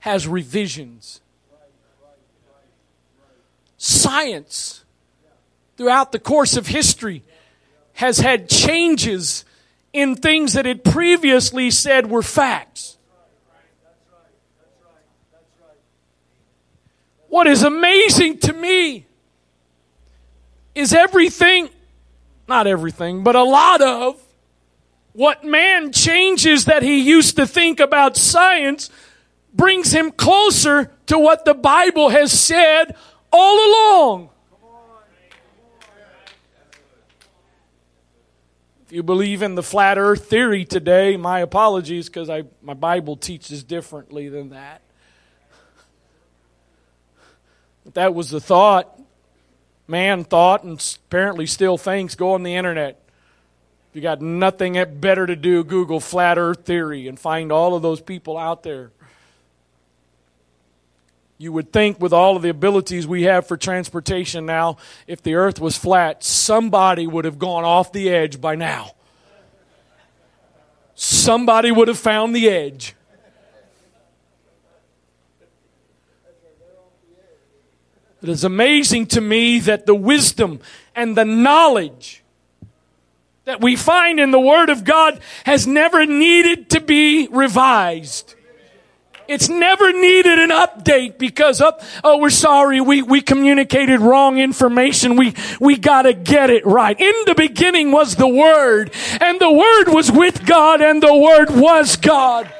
[0.00, 1.20] has revisions.
[3.76, 4.84] Science
[5.76, 7.22] throughout the course of history
[7.94, 9.44] has had changes
[9.94, 12.98] in things that it previously said were facts.
[17.28, 19.06] What is amazing to me
[20.74, 21.70] is everything,
[22.48, 24.20] not everything, but a lot of
[25.12, 28.90] what man changes that he used to think about science
[29.52, 32.96] brings him closer to what the Bible has said
[33.32, 34.30] all along.
[38.94, 42.28] You believe in the flat earth theory today, my apologies because
[42.62, 44.82] my Bible teaches differently than that.
[47.84, 49.00] But that was the thought.
[49.88, 53.02] Man thought, and apparently still thinks, go on the internet.
[53.90, 57.82] If you got nothing better to do, Google flat earth theory and find all of
[57.82, 58.92] those people out there.
[61.36, 64.76] You would think, with all of the abilities we have for transportation now,
[65.06, 68.92] if the earth was flat, somebody would have gone off the edge by now.
[70.94, 72.94] Somebody would have found the edge.
[78.22, 80.60] It is amazing to me that the wisdom
[80.94, 82.22] and the knowledge
[83.44, 88.34] that we find in the Word of God has never needed to be revised.
[89.28, 95.16] It's never needed an update because of, oh, we're sorry, we, we communicated wrong information.
[95.16, 96.98] We, we gotta get it right.
[96.98, 101.50] In the beginning was the Word, and the Word was with God, and the Word
[101.50, 102.52] was God.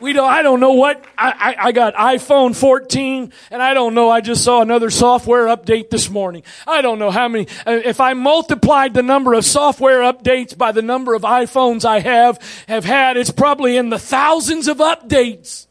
[0.00, 3.94] We don't, I don't know what, I, I, I, got iPhone 14 and I don't
[3.94, 6.42] know, I just saw another software update this morning.
[6.66, 10.72] I don't know how many, uh, if I multiplied the number of software updates by
[10.72, 15.66] the number of iPhones I have, have had, it's probably in the thousands of updates.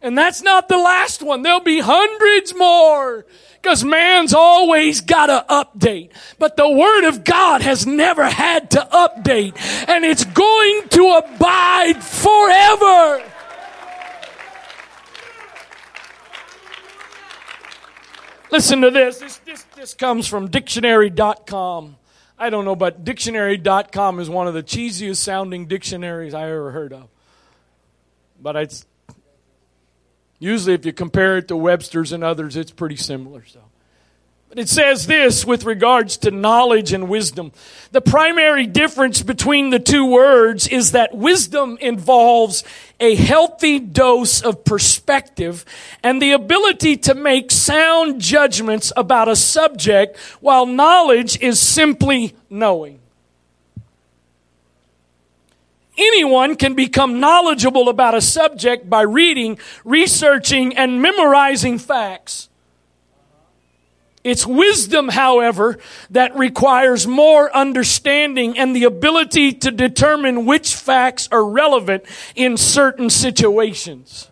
[0.00, 1.42] And that's not the last one.
[1.42, 3.26] There'll be hundreds more.
[3.60, 6.10] Because man's always got to update.
[6.38, 9.56] But the Word of God has never had to update.
[9.88, 13.24] And it's going to abide forever.
[18.50, 19.18] Listen to this.
[19.18, 21.96] This, this, this comes from dictionary.com.
[22.38, 26.92] I don't know, but dictionary.com is one of the cheesiest sounding dictionaries I ever heard
[26.92, 27.08] of.
[28.40, 28.86] But it's
[30.38, 33.44] Usually, if you compare it to Webster's and others, it's pretty similar.
[33.46, 33.60] So.
[34.48, 37.52] But it says this with regards to knowledge and wisdom.
[37.92, 42.64] The primary difference between the two words is that wisdom involves
[42.98, 45.66] a healthy dose of perspective
[46.02, 53.00] and the ability to make sound judgments about a subject while knowledge is simply knowing.
[56.18, 62.48] Anyone can become knowledgeable about a subject by reading, researching, and memorizing facts.
[64.24, 65.78] It's wisdom, however,
[66.10, 72.02] that requires more understanding and the ability to determine which facts are relevant
[72.34, 74.28] in certain situations.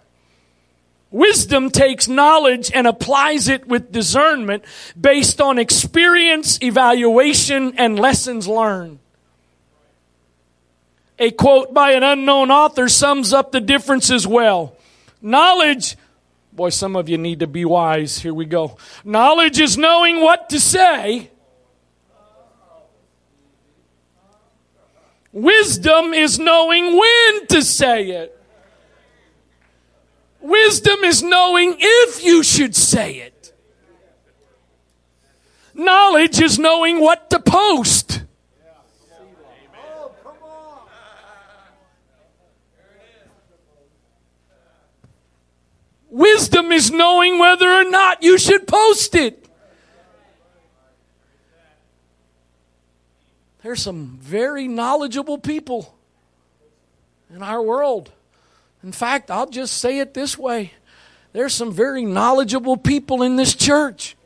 [1.13, 4.65] Wisdom takes knowledge and applies it with discernment
[5.01, 8.99] based on experience, evaluation, and lessons learned.
[11.19, 14.77] A quote by an unknown author sums up the difference as well.
[15.23, 15.97] Knowledge,
[16.53, 18.19] boy, some of you need to be wise.
[18.19, 18.77] Here we go.
[19.05, 21.31] Knowledge is knowing what to say.
[25.33, 28.33] Wisdom is knowing when to say it.
[30.41, 33.53] Wisdom is knowing if you should say it.
[35.75, 38.23] Knowledge is knowing what to post.
[46.17, 49.47] Wisdom is knowing whether or not you should post it.
[53.63, 55.95] There's some very knowledgeable people
[57.29, 58.11] in our world.
[58.83, 60.73] In fact, I'll just say it this way
[61.35, 64.17] there's some very knowledgeable people in this church.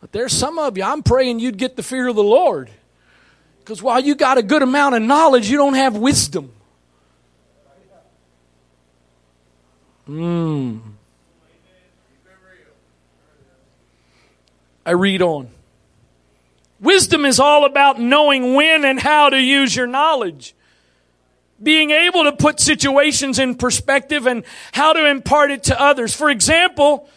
[0.00, 2.68] But there's some of you, I'm praying you'd get the fear of the Lord.
[3.60, 6.52] Because while you got a good amount of knowledge, you don't have wisdom.
[10.08, 10.78] Hmm.
[14.86, 15.50] I read on.
[16.80, 20.54] Wisdom is all about knowing when and how to use your knowledge.
[21.62, 26.14] Being able to put situations in perspective and how to impart it to others.
[26.14, 27.10] For example,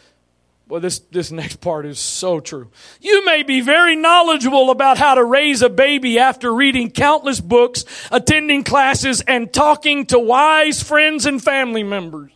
[0.67, 2.71] well, this, this next part is so true.
[2.99, 7.85] You may be very knowledgeable about how to raise a baby after reading countless books,
[8.11, 12.31] attending classes, and talking to wise friends and family members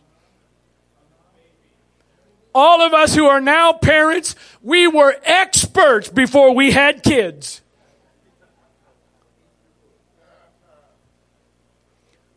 [2.56, 7.60] all of us who are now parents, we were experts before we had kids.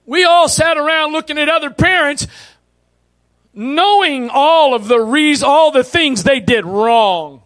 [0.06, 2.28] We all sat around looking at other parents,
[3.54, 7.42] knowing all of the reasons, all the things they did wrong.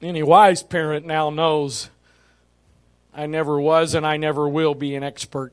[0.00, 1.90] Any wise parent now knows
[3.12, 5.52] I never was and I never will be an expert.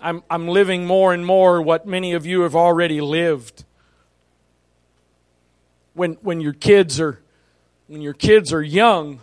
[0.00, 3.64] I'm, I'm living more and more what many of you have already lived.
[5.94, 7.20] When, when your kids are
[7.88, 9.20] when your kids are young,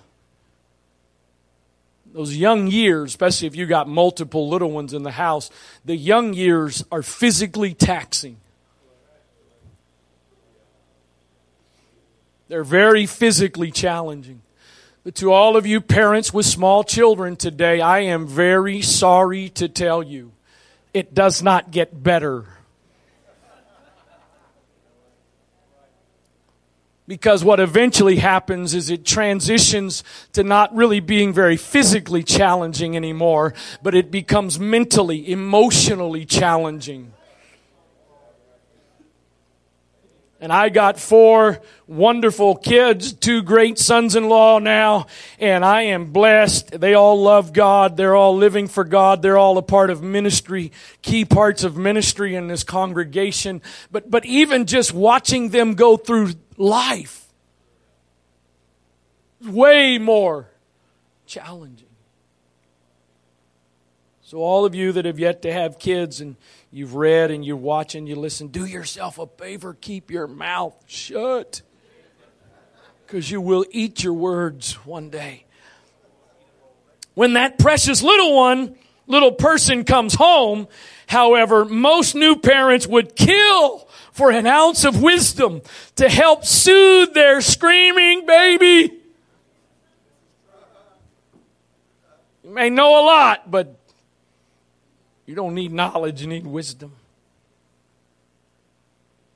[2.12, 5.52] those young years, especially if you got multiple little ones in the house,
[5.86, 8.38] the young years are physically taxing.
[12.48, 14.42] They're very physically challenging.
[15.04, 19.70] But to all of you parents with small children today, I am very sorry to
[19.70, 20.32] tell you,
[20.96, 22.46] it does not get better.
[27.06, 33.54] Because what eventually happens is it transitions to not really being very physically challenging anymore,
[33.84, 37.12] but it becomes mentally, emotionally challenging.
[40.46, 45.08] And I got four wonderful kids, two great sons-in-law now,
[45.40, 46.80] and I am blessed.
[46.80, 47.98] They all love God.
[47.98, 49.24] They're all living for God.
[49.24, 50.72] They're all a part of ministry,
[51.02, 53.64] key parts of ministry in this congregation.
[53.92, 57.26] But, but even just watching them go through life,
[59.44, 60.48] way more
[61.26, 61.88] challenging.
[64.22, 66.36] So all of you that have yet to have kids and
[66.76, 71.62] you've read and you're watching, you listen, do yourself a favor, keep your mouth shut.
[73.08, 75.46] Because you will eat your words one day.
[77.14, 78.76] When that precious little one,
[79.08, 80.68] little person comes home,
[81.08, 85.62] however, most new parents would kill for an ounce of wisdom
[85.96, 89.00] to help soothe their screaming baby.
[92.44, 93.80] You may know a lot, but
[95.26, 96.94] you don't need knowledge, you need wisdom.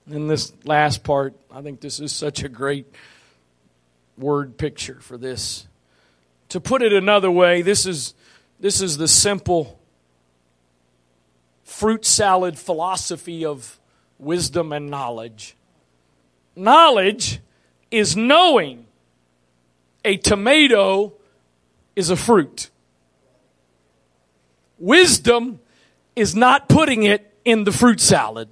[0.09, 2.87] And this last part, I think this is such a great
[4.17, 5.67] word picture for this.
[6.49, 8.13] To put it another way, this is,
[8.59, 9.79] this is the simple
[11.63, 13.79] fruit salad philosophy of
[14.17, 15.55] wisdom and knowledge.
[16.55, 17.39] Knowledge
[17.91, 18.85] is knowing
[20.03, 21.13] a tomato
[21.95, 22.69] is a fruit.
[24.77, 25.59] Wisdom
[26.19, 28.49] is not putting it in the fruit salad.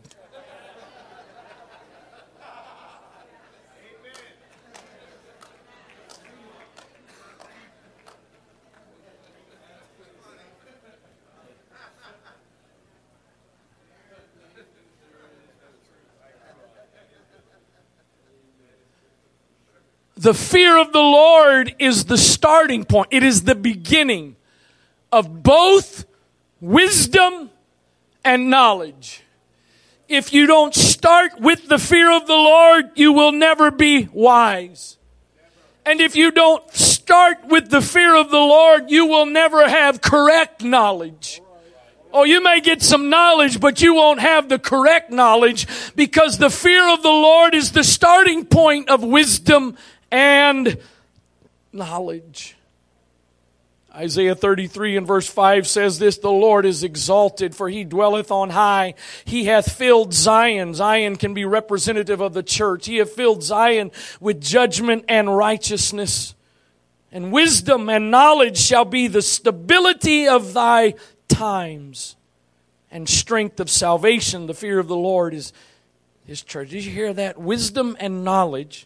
[20.15, 23.09] The fear of the Lord is the starting point.
[23.11, 24.37] It is the beginning
[25.11, 26.05] of both
[26.59, 27.51] wisdom
[28.27, 29.23] and knowledge.
[30.09, 34.97] If you don't start with the fear of the Lord, you will never be wise.
[35.85, 40.01] And if you don't start with the fear of the Lord, you will never have
[40.01, 41.41] correct knowledge.
[42.11, 45.65] Oh, you may get some knowledge, but you won't have the correct knowledge
[45.95, 49.77] because the fear of the Lord is the starting point of wisdom
[50.11, 50.77] and
[51.71, 52.56] knowledge.
[53.97, 58.51] Isaiah 33 and verse 5 says this, the Lord is exalted for he dwelleth on
[58.51, 58.93] high.
[59.25, 60.75] He hath filled Zion.
[60.75, 62.85] Zion can be representative of the church.
[62.85, 66.35] He hath filled Zion with judgment and righteousness.
[67.11, 70.93] And wisdom and knowledge shall be the stability of thy
[71.27, 72.17] times
[72.91, 74.45] and strength of salvation.
[74.45, 75.53] The fear of the Lord is
[76.27, 76.69] his church.
[76.69, 77.39] Did you hear that?
[77.39, 78.85] Wisdom and knowledge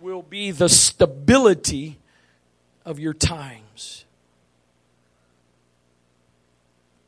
[0.00, 1.98] will be the stability
[2.86, 3.63] of your times.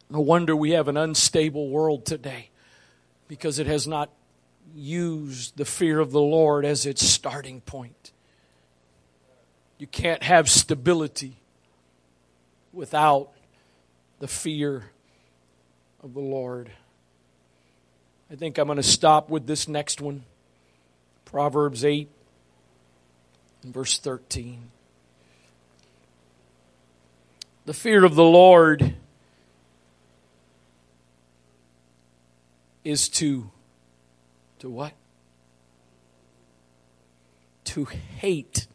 [0.08, 2.50] No wonder we have an unstable world today
[3.28, 4.10] because it has not
[4.74, 8.12] used the fear of the Lord as its starting point.
[9.78, 11.36] You can't have stability
[12.72, 13.30] without
[14.20, 14.84] the fear
[16.02, 16.70] of the Lord.
[18.30, 20.24] I think I'm going to stop with this next one
[21.24, 22.08] Proverbs 8
[23.62, 24.70] and verse 13.
[27.66, 28.94] The fear of the Lord
[32.86, 33.50] is to
[34.60, 34.92] to what?
[37.64, 38.68] To hate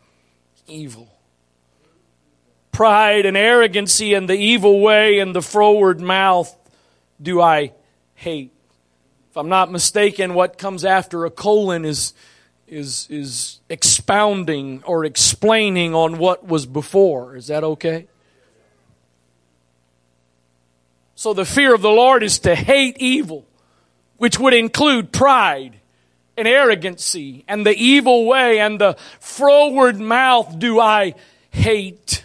[0.68, 1.08] evil.
[2.72, 6.56] Pride and arrogancy and the evil way and the froward mouth
[7.22, 7.72] do I
[8.14, 8.52] hate.
[9.30, 12.14] If I'm not mistaken, what comes after a colon is
[12.68, 17.38] is is expounding or explaining on what was before.
[17.38, 18.08] Is that okay?
[21.16, 23.46] So the fear of the Lord is to hate evil,
[24.22, 25.80] which would include pride
[26.38, 31.16] and arrogancy and the evil way and the froward mouth do I
[31.50, 32.24] hate.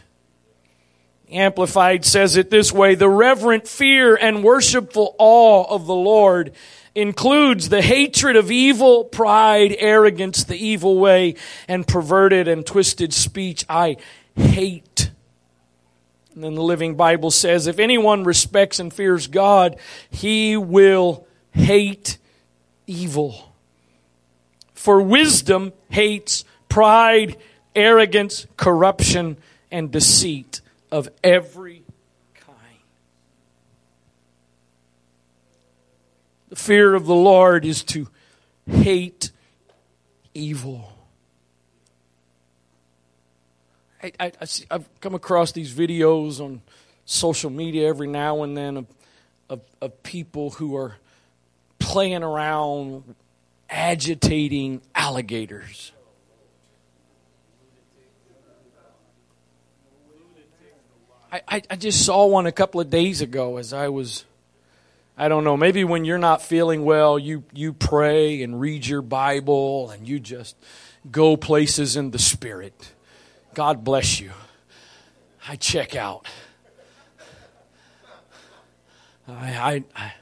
[1.31, 6.53] Amplified says it this way, the reverent fear and worshipful awe of the Lord
[6.95, 11.35] includes the hatred of evil, pride, arrogance, the evil way,
[11.67, 13.65] and perverted and twisted speech.
[13.71, 13.97] I
[14.35, 15.11] hate
[16.35, 19.79] And then the Living Bible says, if anyone respects and fears God,
[20.11, 21.26] he will
[21.57, 22.19] hate
[22.87, 23.53] evil.
[24.75, 27.37] For wisdom hates pride,
[27.75, 29.39] arrogance, corruption,
[29.71, 30.61] and deceit
[30.93, 31.83] of every
[32.35, 32.57] kind.
[36.51, 38.09] The fear of the Lord is to
[38.67, 39.33] hate
[40.35, 40.93] evil.
[44.03, 44.33] I, I,
[44.71, 46.61] I've come across these videos on
[47.07, 48.87] social media every now and then of,
[49.49, 50.97] of, of people who are
[51.97, 53.15] playing around
[53.71, 55.93] agitating alligators.
[61.33, 64.27] I, I, just saw one a couple of days ago as I was
[65.17, 69.01] I don't know, maybe when you're not feeling well, you, you pray and read your
[69.01, 70.55] Bible and you just
[71.11, 72.93] go places in the Spirit.
[73.55, 74.33] God bless you.
[75.49, 76.27] I check out.
[79.27, 80.13] I, I,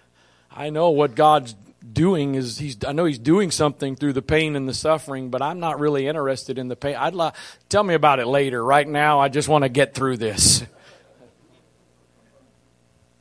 [0.53, 1.57] I know what God's
[1.93, 5.43] doing is he's I know he's doing something through the pain and the suffering, but
[5.43, 6.97] I'm not really interested in the pain.
[6.97, 7.35] I'd like
[7.69, 8.65] tell me about it later.
[8.65, 10.65] Right now, I just want to get through this.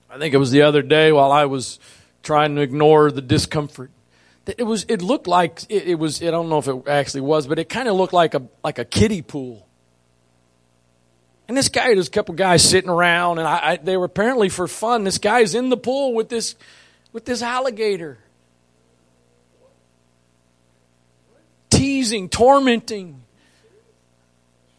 [0.10, 1.80] I think it was the other day while I was
[2.22, 3.92] trying to ignore the discomfort.
[4.46, 4.86] That it was.
[4.88, 6.22] It looked like it, it was.
[6.22, 8.78] I don't know if it actually was, but it kind of looked like a like
[8.78, 9.68] a kiddie pool.
[11.48, 14.50] And this guy, there's a couple guys sitting around, and I, I, they were apparently
[14.50, 15.04] for fun.
[15.04, 16.56] This guy's in the pool with this
[17.12, 18.18] with this alligator,
[21.84, 23.22] teasing, tormenting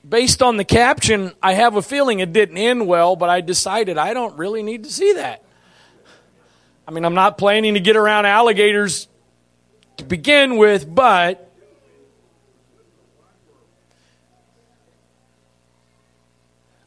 [0.08, 3.98] based on the caption, I have a feeling it didn't end well, but I decided
[3.98, 5.44] I don't really need to see that.
[6.88, 9.06] I mean, I'm not planning to get around alligators
[9.98, 11.52] to begin with, but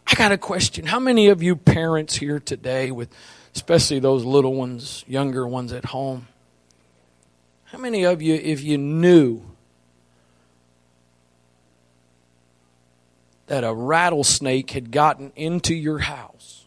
[0.08, 0.88] I got a question.
[0.88, 3.10] How many of you parents here today, with
[3.54, 6.28] especially those little ones, younger ones at home,
[7.66, 9.47] how many of you, if you knew
[13.48, 16.66] that a rattlesnake had gotten into your house,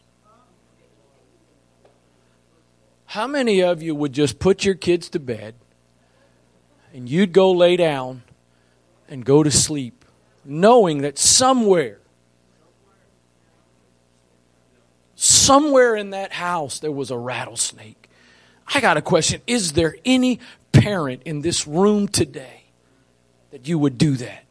[3.05, 5.55] how many of you would just put your kids to bed
[6.93, 8.23] and you'd go lay down
[9.07, 10.05] and go to sleep,
[10.45, 11.99] knowing that somewhere,
[15.15, 18.09] somewhere in that house there was a rattlesnake?
[18.73, 19.41] I got a question.
[19.45, 20.39] Is there any
[20.71, 22.63] parent in this room today
[23.51, 24.45] that you would do that?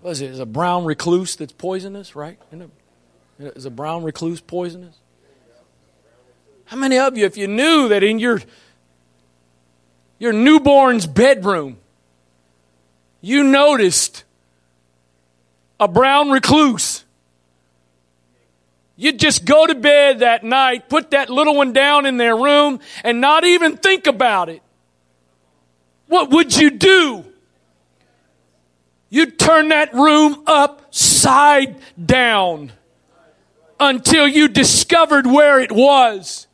[0.00, 0.30] What is it?
[0.30, 2.38] Is a brown recluse that's poisonous, right?
[3.38, 4.96] Is a brown recluse poisonous?
[6.66, 8.40] How many of you, if you knew that in your
[10.18, 11.78] your newborn's bedroom,
[13.20, 14.24] you noticed
[15.80, 17.04] a brown recluse,
[18.96, 22.80] you'd just go to bed that night, put that little one down in their room,
[23.04, 24.60] and not even think about it.
[26.08, 27.24] What would you do?
[29.10, 32.72] You'd turn that room upside down
[33.80, 36.46] until you discovered where it was.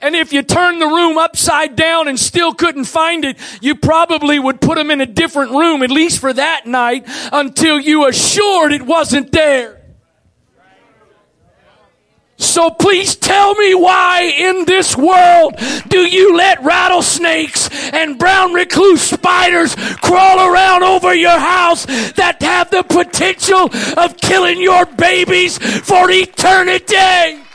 [0.00, 4.38] And if you turned the room upside down and still couldn't find it, you probably
[4.38, 8.72] would put them in a different room, at least for that night, until you assured
[8.72, 9.77] it wasn't there.
[12.38, 15.54] So please tell me why in this world
[15.88, 21.84] do you let rattlesnakes and brown recluse spiders crawl around over your house
[22.14, 27.47] that have the potential of killing your babies for eternity?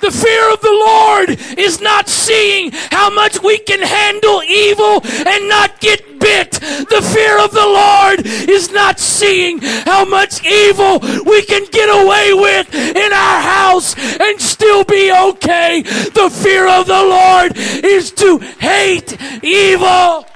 [0.00, 5.48] The fear of the Lord is not seeing how much we can handle evil and
[5.48, 6.52] not get bit.
[6.52, 12.32] The fear of the Lord is not seeing how much evil we can get away
[12.32, 15.82] with in our house and still be okay.
[15.82, 20.26] The fear of the Lord is to hate evil.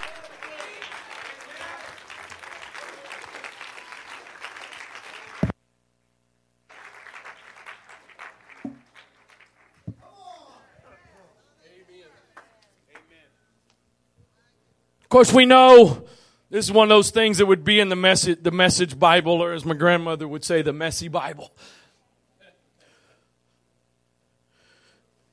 [15.15, 16.03] Course, we know
[16.51, 19.35] this is one of those things that would be in the message, the message Bible,
[19.41, 21.53] or as my grandmother would say, the messy Bible.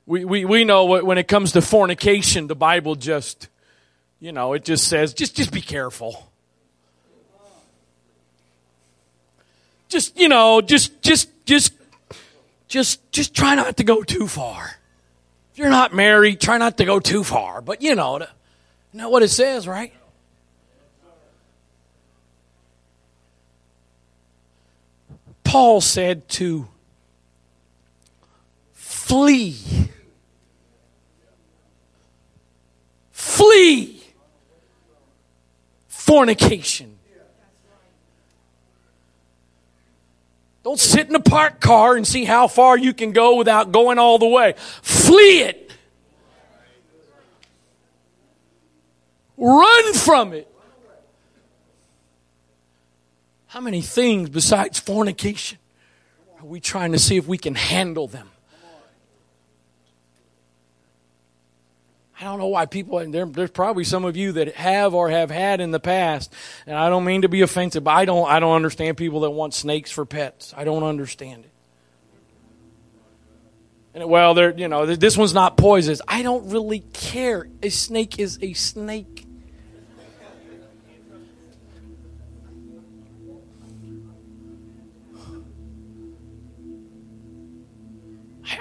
[0.06, 3.50] We, we, we know when it comes to fornication, the Bible just,
[4.20, 6.32] you know, it just says, just, just be careful.
[9.90, 11.74] Just, you know, just, just, just,
[12.68, 14.78] just, just try not to go too far.
[15.54, 17.62] If you're not married, try not to go too far.
[17.62, 18.28] But, you know,
[18.94, 19.94] not what it says, right?
[25.44, 26.68] Paul said to
[28.72, 29.58] flee.
[33.12, 34.02] Flee
[35.88, 36.98] fornication.
[40.64, 43.98] Don't sit in a parked car and see how far you can go without going
[43.98, 44.54] all the way.
[44.82, 45.61] Flee it.
[49.42, 50.48] Run from it.
[53.48, 55.58] How many things besides fornication
[56.40, 58.30] are we trying to see if we can handle them?
[62.20, 65.10] I don't know why people, and there, there's probably some of you that have or
[65.10, 66.32] have had in the past,
[66.68, 69.32] and I don't mean to be offensive, but I don't, I don't understand people that
[69.32, 70.54] want snakes for pets.
[70.56, 71.52] I don't understand it.
[73.96, 76.00] And well, they're, you know, this one's not poisonous.
[76.08, 77.48] I don't really care.
[77.64, 79.11] A snake is a snake.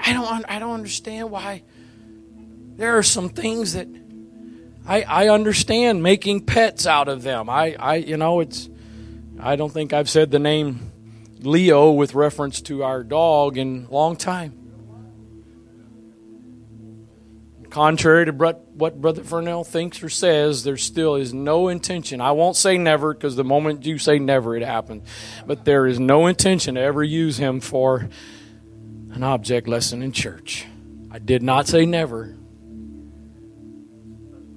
[0.05, 1.63] I don't, I don't understand why
[2.75, 3.87] there are some things that
[4.87, 7.49] I, I understand making pets out of them.
[7.49, 8.69] I, I, you know, it's,
[9.39, 10.91] I don't think I've said the name
[11.39, 14.57] Leo with reference to our dog in a long time.
[17.69, 22.19] Contrary to what Brother Fernell thinks or says, there still is no intention.
[22.19, 25.07] I won't say never because the moment you say never, it happens.
[25.45, 28.09] But there is no intention to ever use him for
[29.13, 30.65] an object lesson in church.
[31.09, 32.35] I did not say never.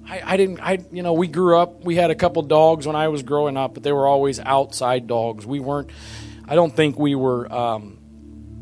[0.07, 2.95] I, I didn't, I, you know, we grew up, we had a couple dogs when
[2.95, 5.45] I was growing up, but they were always outside dogs.
[5.45, 5.89] We weren't,
[6.47, 7.97] I don't think we were um,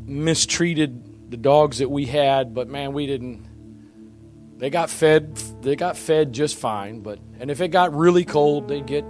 [0.06, 3.46] mistreated the dogs that we had, but man, we didn't,
[4.58, 8.70] they got fed, they got fed just fine, but, and if it got really cold,
[8.70, 9.04] they'd get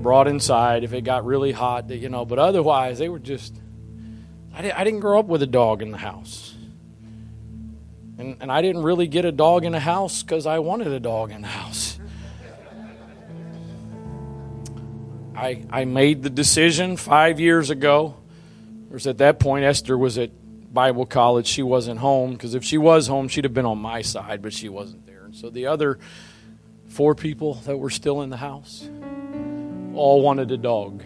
[0.00, 0.84] brought inside.
[0.84, 3.60] If it got really hot, they, you know, but otherwise, they were just,
[4.54, 6.54] I, I didn't grow up with a dog in the house.
[8.18, 11.00] And, and I didn't really get a dog in the house because I wanted a
[11.00, 11.98] dog in the house.
[15.36, 18.16] I, I made the decision five years ago.
[18.90, 20.30] Or at that point, Esther was at
[20.72, 21.48] Bible college.
[21.48, 24.52] She wasn't home because if she was home, she'd have been on my side, but
[24.52, 25.24] she wasn't there.
[25.24, 25.98] And so the other
[26.86, 28.88] four people that were still in the house
[29.94, 31.02] all wanted a dog.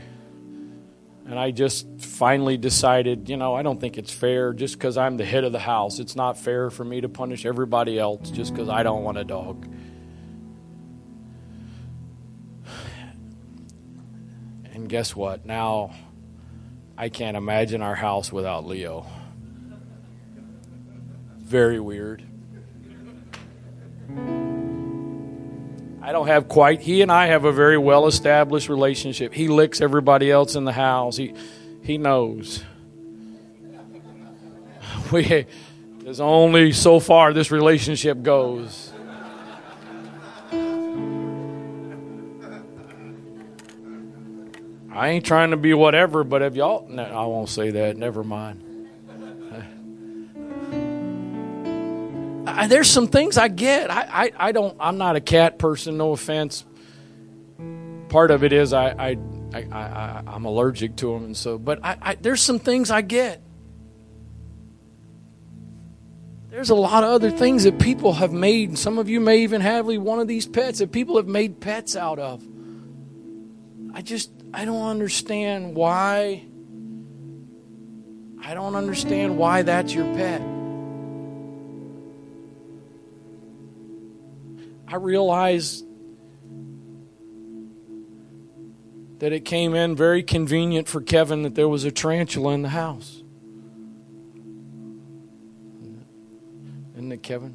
[1.29, 5.19] And I just finally decided, you know, I don't think it's fair just because I'm
[5.19, 5.99] the head of the house.
[5.99, 9.25] It's not fair for me to punish everybody else just because I don't want a
[9.25, 9.67] dog.
[14.73, 15.45] And guess what?
[15.45, 15.95] Now
[16.97, 19.05] I can't imagine our house without Leo.
[21.37, 22.25] Very weird.
[26.01, 26.81] I don't have quite.
[26.81, 29.35] He and I have a very well established relationship.
[29.35, 31.17] He licks everybody else in the house.
[31.17, 31.35] He
[31.83, 32.65] he knows.
[35.11, 35.47] We
[36.01, 38.93] there's only so far this relationship goes.
[44.91, 47.97] I ain't trying to be whatever, but if y'all, no, I won't say that.
[47.97, 48.68] Never mind.
[52.59, 53.89] I, there's some things I get.
[53.89, 54.77] I, I, I don't.
[54.81, 55.97] I'm not a cat person.
[55.97, 56.65] No offense.
[58.09, 59.19] Part of it is I, I,
[59.55, 61.57] I, I I'm allergic to them, and so.
[61.57, 63.41] But I, I, there's some things I get.
[66.51, 68.77] There's a lot of other things that people have made.
[68.77, 71.95] Some of you may even have one of these pets that people have made pets
[71.95, 72.43] out of.
[73.95, 76.45] I just I don't understand why.
[78.43, 80.58] I don't understand why that's your pet.
[84.91, 85.85] I realized
[89.19, 92.71] that it came in very convenient for Kevin that there was a tarantula in the
[92.71, 93.23] house.
[96.95, 97.55] Isn't it, Kevin?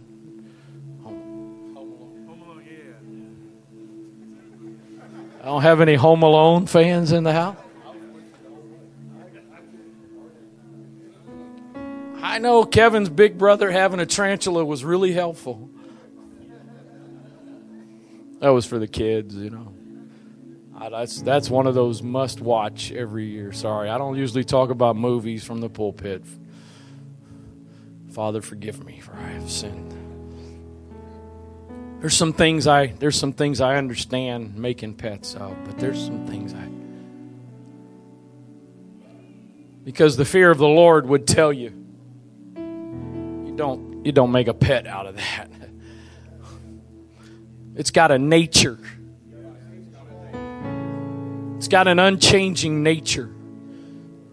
[1.03, 2.93] Home alone, yeah.
[5.41, 7.57] I don't have any Home Alone fans in the house.
[12.21, 15.69] I know Kevin's big brother having a tarantula was really helpful.
[18.43, 19.73] That was for the kids, you know.
[20.89, 23.53] That's that's one of those must watch every year.
[23.53, 26.25] Sorry, I don't usually talk about movies from the pulpit.
[28.11, 29.93] Father, forgive me for I have sinned.
[32.01, 36.27] There's some things I there's some things I understand making pets of, but there's some
[36.27, 36.67] things I
[39.85, 41.71] because the fear of the Lord would tell you
[42.57, 45.52] you don't you don't make a pet out of that.
[47.75, 48.79] It's got a nature.
[51.57, 53.33] It's got an unchanging nature.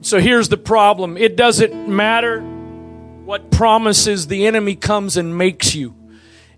[0.02, 5.94] So here's the problem it doesn't matter what promises the enemy comes and makes you,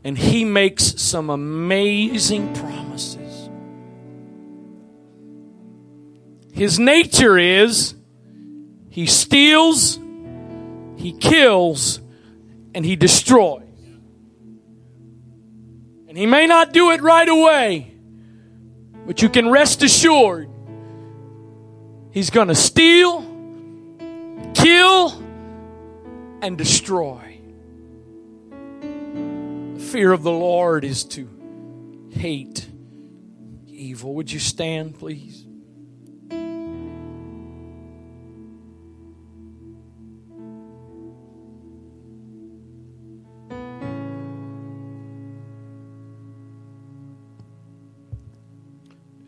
[0.03, 3.51] and he makes some amazing promises.
[6.53, 7.95] His nature is
[8.89, 9.99] he steals,
[10.97, 12.01] he kills,
[12.75, 13.72] and he destroys.
[16.13, 17.91] And he may not do it right away,
[19.07, 20.51] but you can rest assured
[22.11, 23.23] he's going to steal,
[24.53, 25.09] kill,
[26.43, 27.39] and destroy.
[28.51, 31.27] The fear of the Lord is to
[32.11, 32.69] hate
[33.67, 34.13] evil.
[34.17, 35.42] Would you stand, please?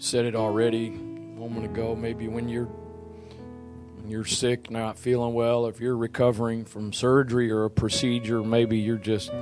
[0.04, 1.96] Said it already a moment ago.
[1.96, 2.68] Maybe when you're
[4.06, 8.98] you're sick, not feeling well, if you're recovering from surgery or a procedure, maybe you're
[8.98, 9.32] just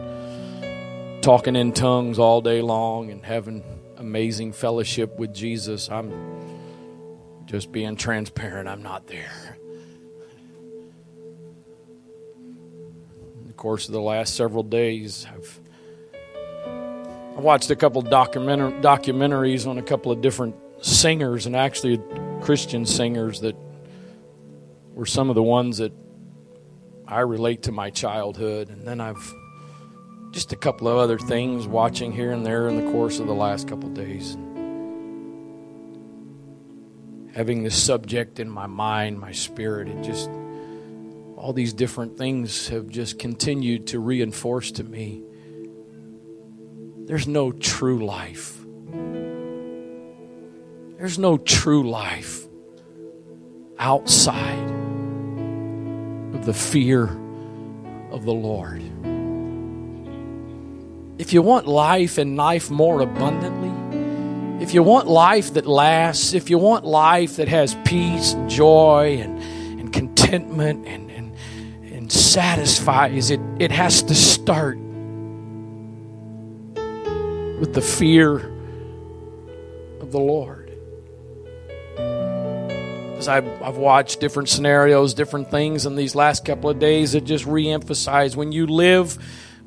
[1.20, 3.64] talking in tongues all day long and having
[3.96, 5.90] amazing fellowship with Jesus.
[5.90, 6.12] I'm
[7.46, 9.58] just being transparent, I'm not there.
[13.40, 15.58] In the course of the last several days, I've
[17.34, 21.98] I watched a couple documentar- documentaries on a couple of different singers and actually
[22.42, 23.56] Christian singers that
[24.92, 25.92] were some of the ones that
[27.08, 28.68] I relate to my childhood.
[28.68, 29.32] And then I've
[30.32, 33.34] just a couple of other things watching here and there in the course of the
[33.34, 34.36] last couple of days.
[37.34, 40.28] Having this subject in my mind, my spirit, it just,
[41.36, 45.22] all these different things have just continued to reinforce to me
[47.12, 48.58] there's no true life.
[50.96, 52.46] There's no true life
[53.78, 54.70] outside
[56.34, 57.04] of the fear
[58.10, 58.80] of the Lord.
[61.20, 66.48] If you want life and life more abundantly, if you want life that lasts, if
[66.48, 69.38] you want life that has peace and joy and,
[69.78, 71.36] and contentment and, and,
[71.92, 74.78] and satisfies, it, it has to start
[77.62, 78.38] with the fear
[80.00, 80.72] of the Lord.
[83.14, 87.20] Cuz I've, I've watched different scenarios, different things in these last couple of days that
[87.20, 89.16] just reemphasize when you live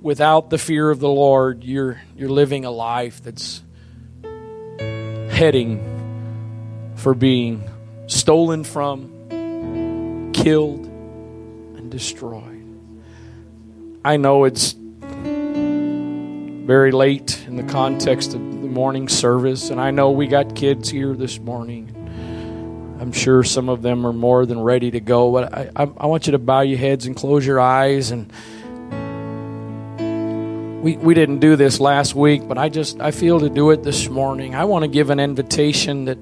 [0.01, 3.63] without the fear of the Lord, you're, you're living a life that's
[5.31, 5.79] heading
[6.97, 7.63] for being
[8.07, 10.85] stolen from, killed,
[11.77, 12.61] and destroyed.
[14.03, 14.75] I know it's
[16.65, 20.89] very late in the context of the morning service, and I know we got kids
[20.89, 21.89] here this morning.
[22.99, 25.31] I'm sure some of them are more than ready to go.
[25.31, 28.11] But I, I, I want you to bow your heads and close your eyes.
[28.11, 28.29] And
[30.83, 33.83] we, we didn't do this last week, but I just I feel to do it
[33.83, 34.53] this morning.
[34.53, 36.17] I want to give an invitation that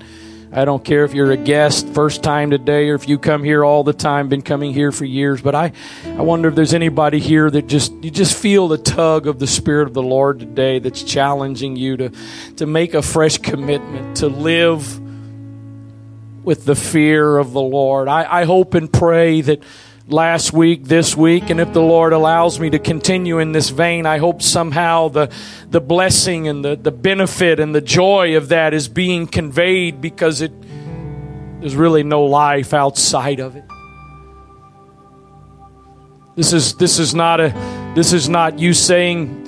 [0.56, 3.66] I don't care if you're a guest first time today or if you come here
[3.66, 5.42] all the time, been coming here for years.
[5.42, 5.72] But I,
[6.06, 9.48] I wonder if there's anybody here that just you just feel the tug of the
[9.48, 12.12] Spirit of the Lord today that's challenging you to
[12.58, 15.00] to make a fresh commitment to live
[16.46, 18.08] with the fear of the Lord.
[18.08, 19.64] I, I hope and pray that
[20.08, 24.06] last week, this week, and if the Lord allows me to continue in this vein,
[24.06, 25.32] I hope somehow the,
[25.70, 30.42] the blessing and the, the benefit and the joy of that is being conveyed because
[30.42, 30.52] it
[31.60, 33.64] there's really no life outside of it.
[36.36, 37.54] This is this is not a
[37.96, 39.43] this is not you saying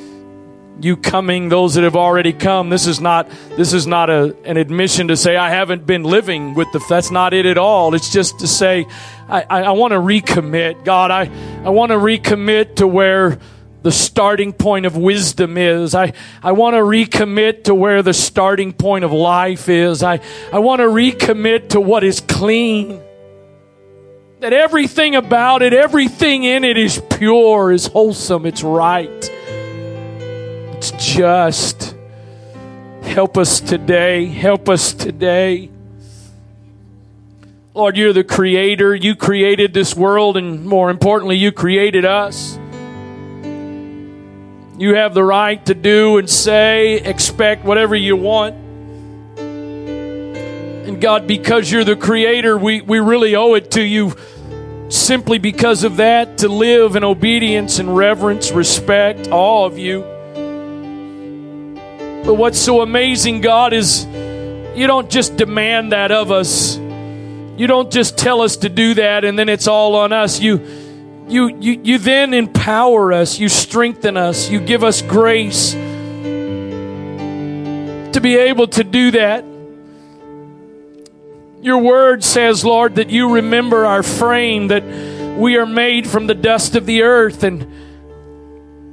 [0.79, 2.69] you coming, those that have already come.
[2.69, 6.53] This is not this is not a, an admission to say I haven't been living
[6.53, 6.83] with the.
[6.89, 7.95] That's not it at all.
[7.95, 8.85] It's just to say
[9.27, 10.83] I, I, I want to recommit.
[10.83, 11.29] God, I
[11.63, 13.39] I want to recommit to where
[13.83, 15.93] the starting point of wisdom is.
[15.93, 20.01] I, I want to recommit to where the starting point of life is.
[20.01, 20.21] I,
[20.51, 22.99] I want to recommit to what is clean.
[24.39, 29.34] That everything about it, everything in it is pure, is wholesome, it's right
[30.77, 31.95] it's just.
[33.01, 34.25] Help us today.
[34.25, 35.69] Help us today.
[37.73, 38.93] Lord, you're the creator.
[38.93, 42.59] You created this world, and more importantly, you created us.
[44.77, 48.55] You have the right to do and say, expect whatever you want.
[49.37, 54.13] And God, because you're the creator, we, we really owe it to you
[54.89, 60.14] simply because of that to live in obedience and reverence, respect, all of you.
[62.25, 64.05] But what's so amazing, God, is
[64.75, 66.75] you don't just demand that of us.
[66.77, 70.39] you don't just tell us to do that and then it's all on us.
[70.39, 70.57] You,
[71.27, 75.73] you, you, you then empower us, you strengthen us, you give us grace
[78.13, 79.45] to be able to do that.
[81.61, 84.83] Your word says, Lord, that you remember our frame, that
[85.37, 87.43] we are made from the dust of the earth.
[87.43, 87.71] And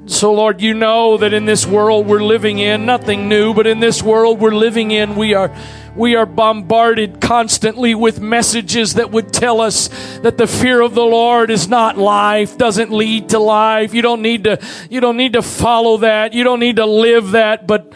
[0.07, 3.78] so, Lord, you know that in this world we're living in, nothing new, but in
[3.78, 5.55] this world we're living in, we are
[5.94, 9.88] we are bombarded constantly with messages that would tell us
[10.22, 13.92] that the fear of the Lord is not life, doesn't lead to life.
[13.92, 14.59] You don't need to,
[14.90, 16.32] you don't need to follow that.
[16.32, 17.92] You don't need to live that, but,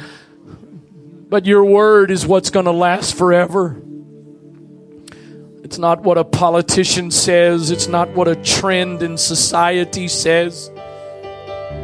[1.28, 3.82] but your word is what's going to last forever.
[5.64, 7.70] It's not what a politician says.
[7.70, 10.70] It's not what a trend in society says.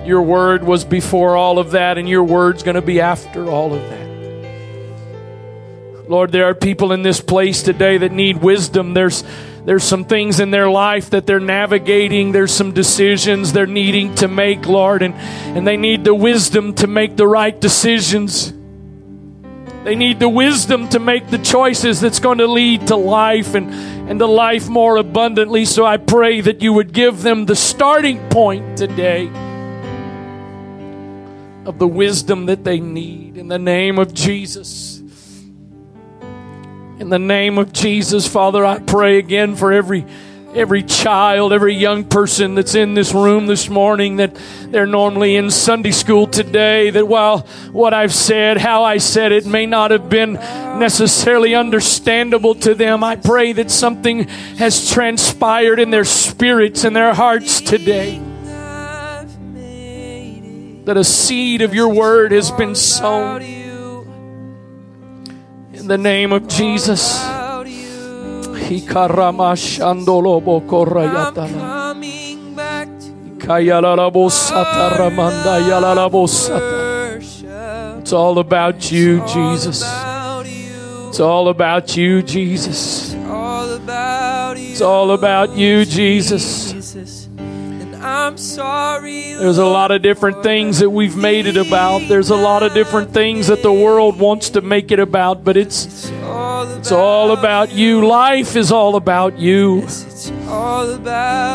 [0.04, 3.72] Your word was before all of that, and your word's going to be after all
[3.72, 4.02] of that.
[6.08, 8.94] Lord, there are people in this place today that need wisdom.
[8.94, 9.22] There's
[9.64, 12.32] there's some things in their life that they're navigating.
[12.32, 16.88] There's some decisions they're needing to make, Lord, and, and they need the wisdom to
[16.88, 18.52] make the right decisions.
[19.84, 23.72] They need the wisdom to make the choices that's going to lead to life and,
[24.10, 25.64] and to life more abundantly.
[25.64, 29.30] So I pray that you would give them the starting point today
[31.64, 35.00] of the wisdom that they need in the name of Jesus.
[36.98, 40.06] In the name of Jesus, Father, I pray again for every
[40.54, 45.50] every child, every young person that's in this room this morning that they're normally in
[45.50, 47.40] Sunday school today, that while
[47.72, 53.02] what I've said, how I said it may not have been necessarily understandable to them,
[53.02, 54.24] I pray that something
[54.58, 58.20] has transpired in their spirits and their hearts today.
[60.84, 63.40] That a seed of your word has been sown
[65.72, 67.20] in the name of Jesus.
[78.00, 79.82] It's all about you, Jesus.
[81.08, 83.14] It's all about you, Jesus.
[84.72, 86.71] It's all about you, Jesus.
[88.02, 89.34] I'm sorry.
[89.34, 92.00] There's a lot of different things that we've made it about.
[92.08, 95.56] There's a lot of different things that the world wants to make it about, but
[95.56, 96.10] it's
[96.82, 98.06] it's all about you.
[98.06, 99.82] Life is all about you.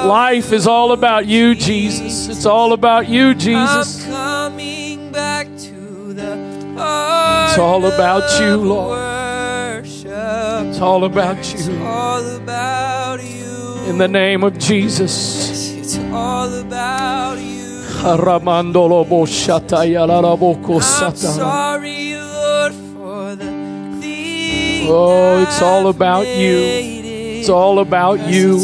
[0.08, 2.30] Life is all about you, Jesus.
[2.30, 4.06] It's all about you, Jesus.
[4.06, 4.10] It's
[7.58, 9.86] all about you, Lord.
[9.86, 11.74] It's all about you.
[13.90, 15.67] In the name of Jesus.
[16.08, 17.84] It's all about you.
[20.78, 23.46] I'm sorry, Lord, for the
[24.00, 26.58] thing Oh, it's all about you.
[27.40, 28.56] It's all about you.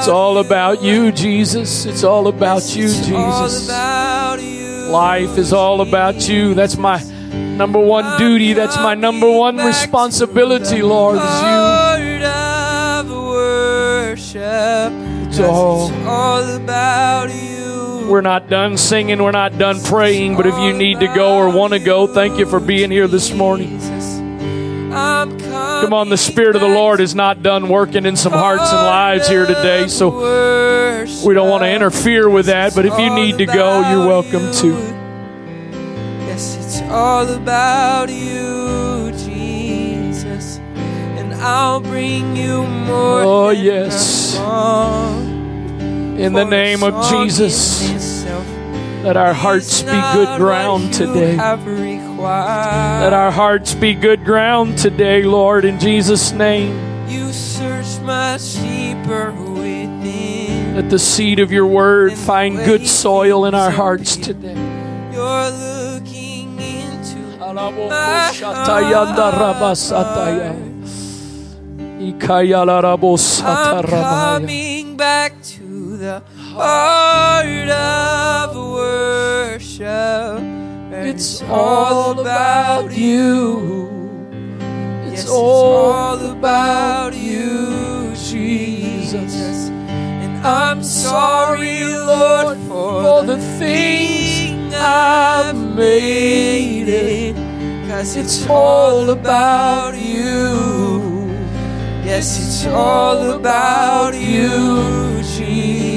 [0.00, 1.86] It's all about you, Jesus.
[1.86, 3.68] It's all about you, Jesus.
[4.90, 6.54] Life is all about you.
[6.54, 7.00] That's my
[7.56, 8.54] number one duty.
[8.54, 12.18] That's my number one responsibility, Lord, is you.
[15.40, 18.08] It's all, all about you.
[18.10, 21.48] We're not done singing, we're not done praying, but if you need to go or
[21.48, 23.78] want to go, thank you for being here this morning.
[24.90, 28.82] Come on, the Spirit of the Lord is not done working in some hearts and
[28.82, 30.08] lives here today, so
[31.24, 34.52] we don't want to interfere with that, but if you need to go, you're welcome
[34.54, 34.74] to.
[36.26, 43.22] Yes, it's all about you, Jesus, and I'll bring you more.
[43.22, 44.36] Oh, yes
[46.18, 48.24] in the name of Jesus.
[49.04, 51.36] Let our hearts be good ground today.
[51.36, 57.08] Let our hearts be good ground today, Lord, in Jesus' name.
[57.08, 60.74] You search much deeper within.
[60.74, 64.56] Let the seed of your word find good soil in our hearts today.
[65.12, 68.32] You're looking into my
[73.44, 75.40] I'm coming back
[75.98, 76.22] the
[76.54, 80.38] heart of worship.
[80.92, 83.90] It's all about you.
[85.06, 89.70] It's all about you, Jesus.
[89.70, 97.34] And I'm sorry, Lord, for the thing I've made it.
[97.88, 100.78] Cause it's all about you.
[102.04, 105.87] Yes, it's all about you, Jesus.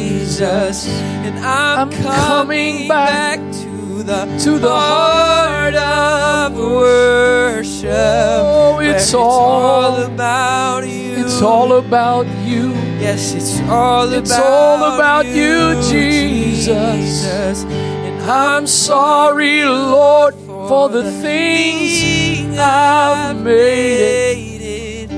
[0.41, 7.91] And I'm, I'm coming back to the to the heart of worship.
[7.91, 11.13] Oh, it's all, it's all about you.
[11.17, 12.71] It's It's all about you.
[12.99, 17.63] Yes, it's all It's about all about you, Jesus.
[17.63, 25.11] And I'm sorry, Lord, for the things I've made it.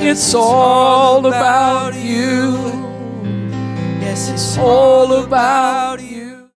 [0.00, 2.69] It's all about you.
[4.10, 6.00] Yes, it's all about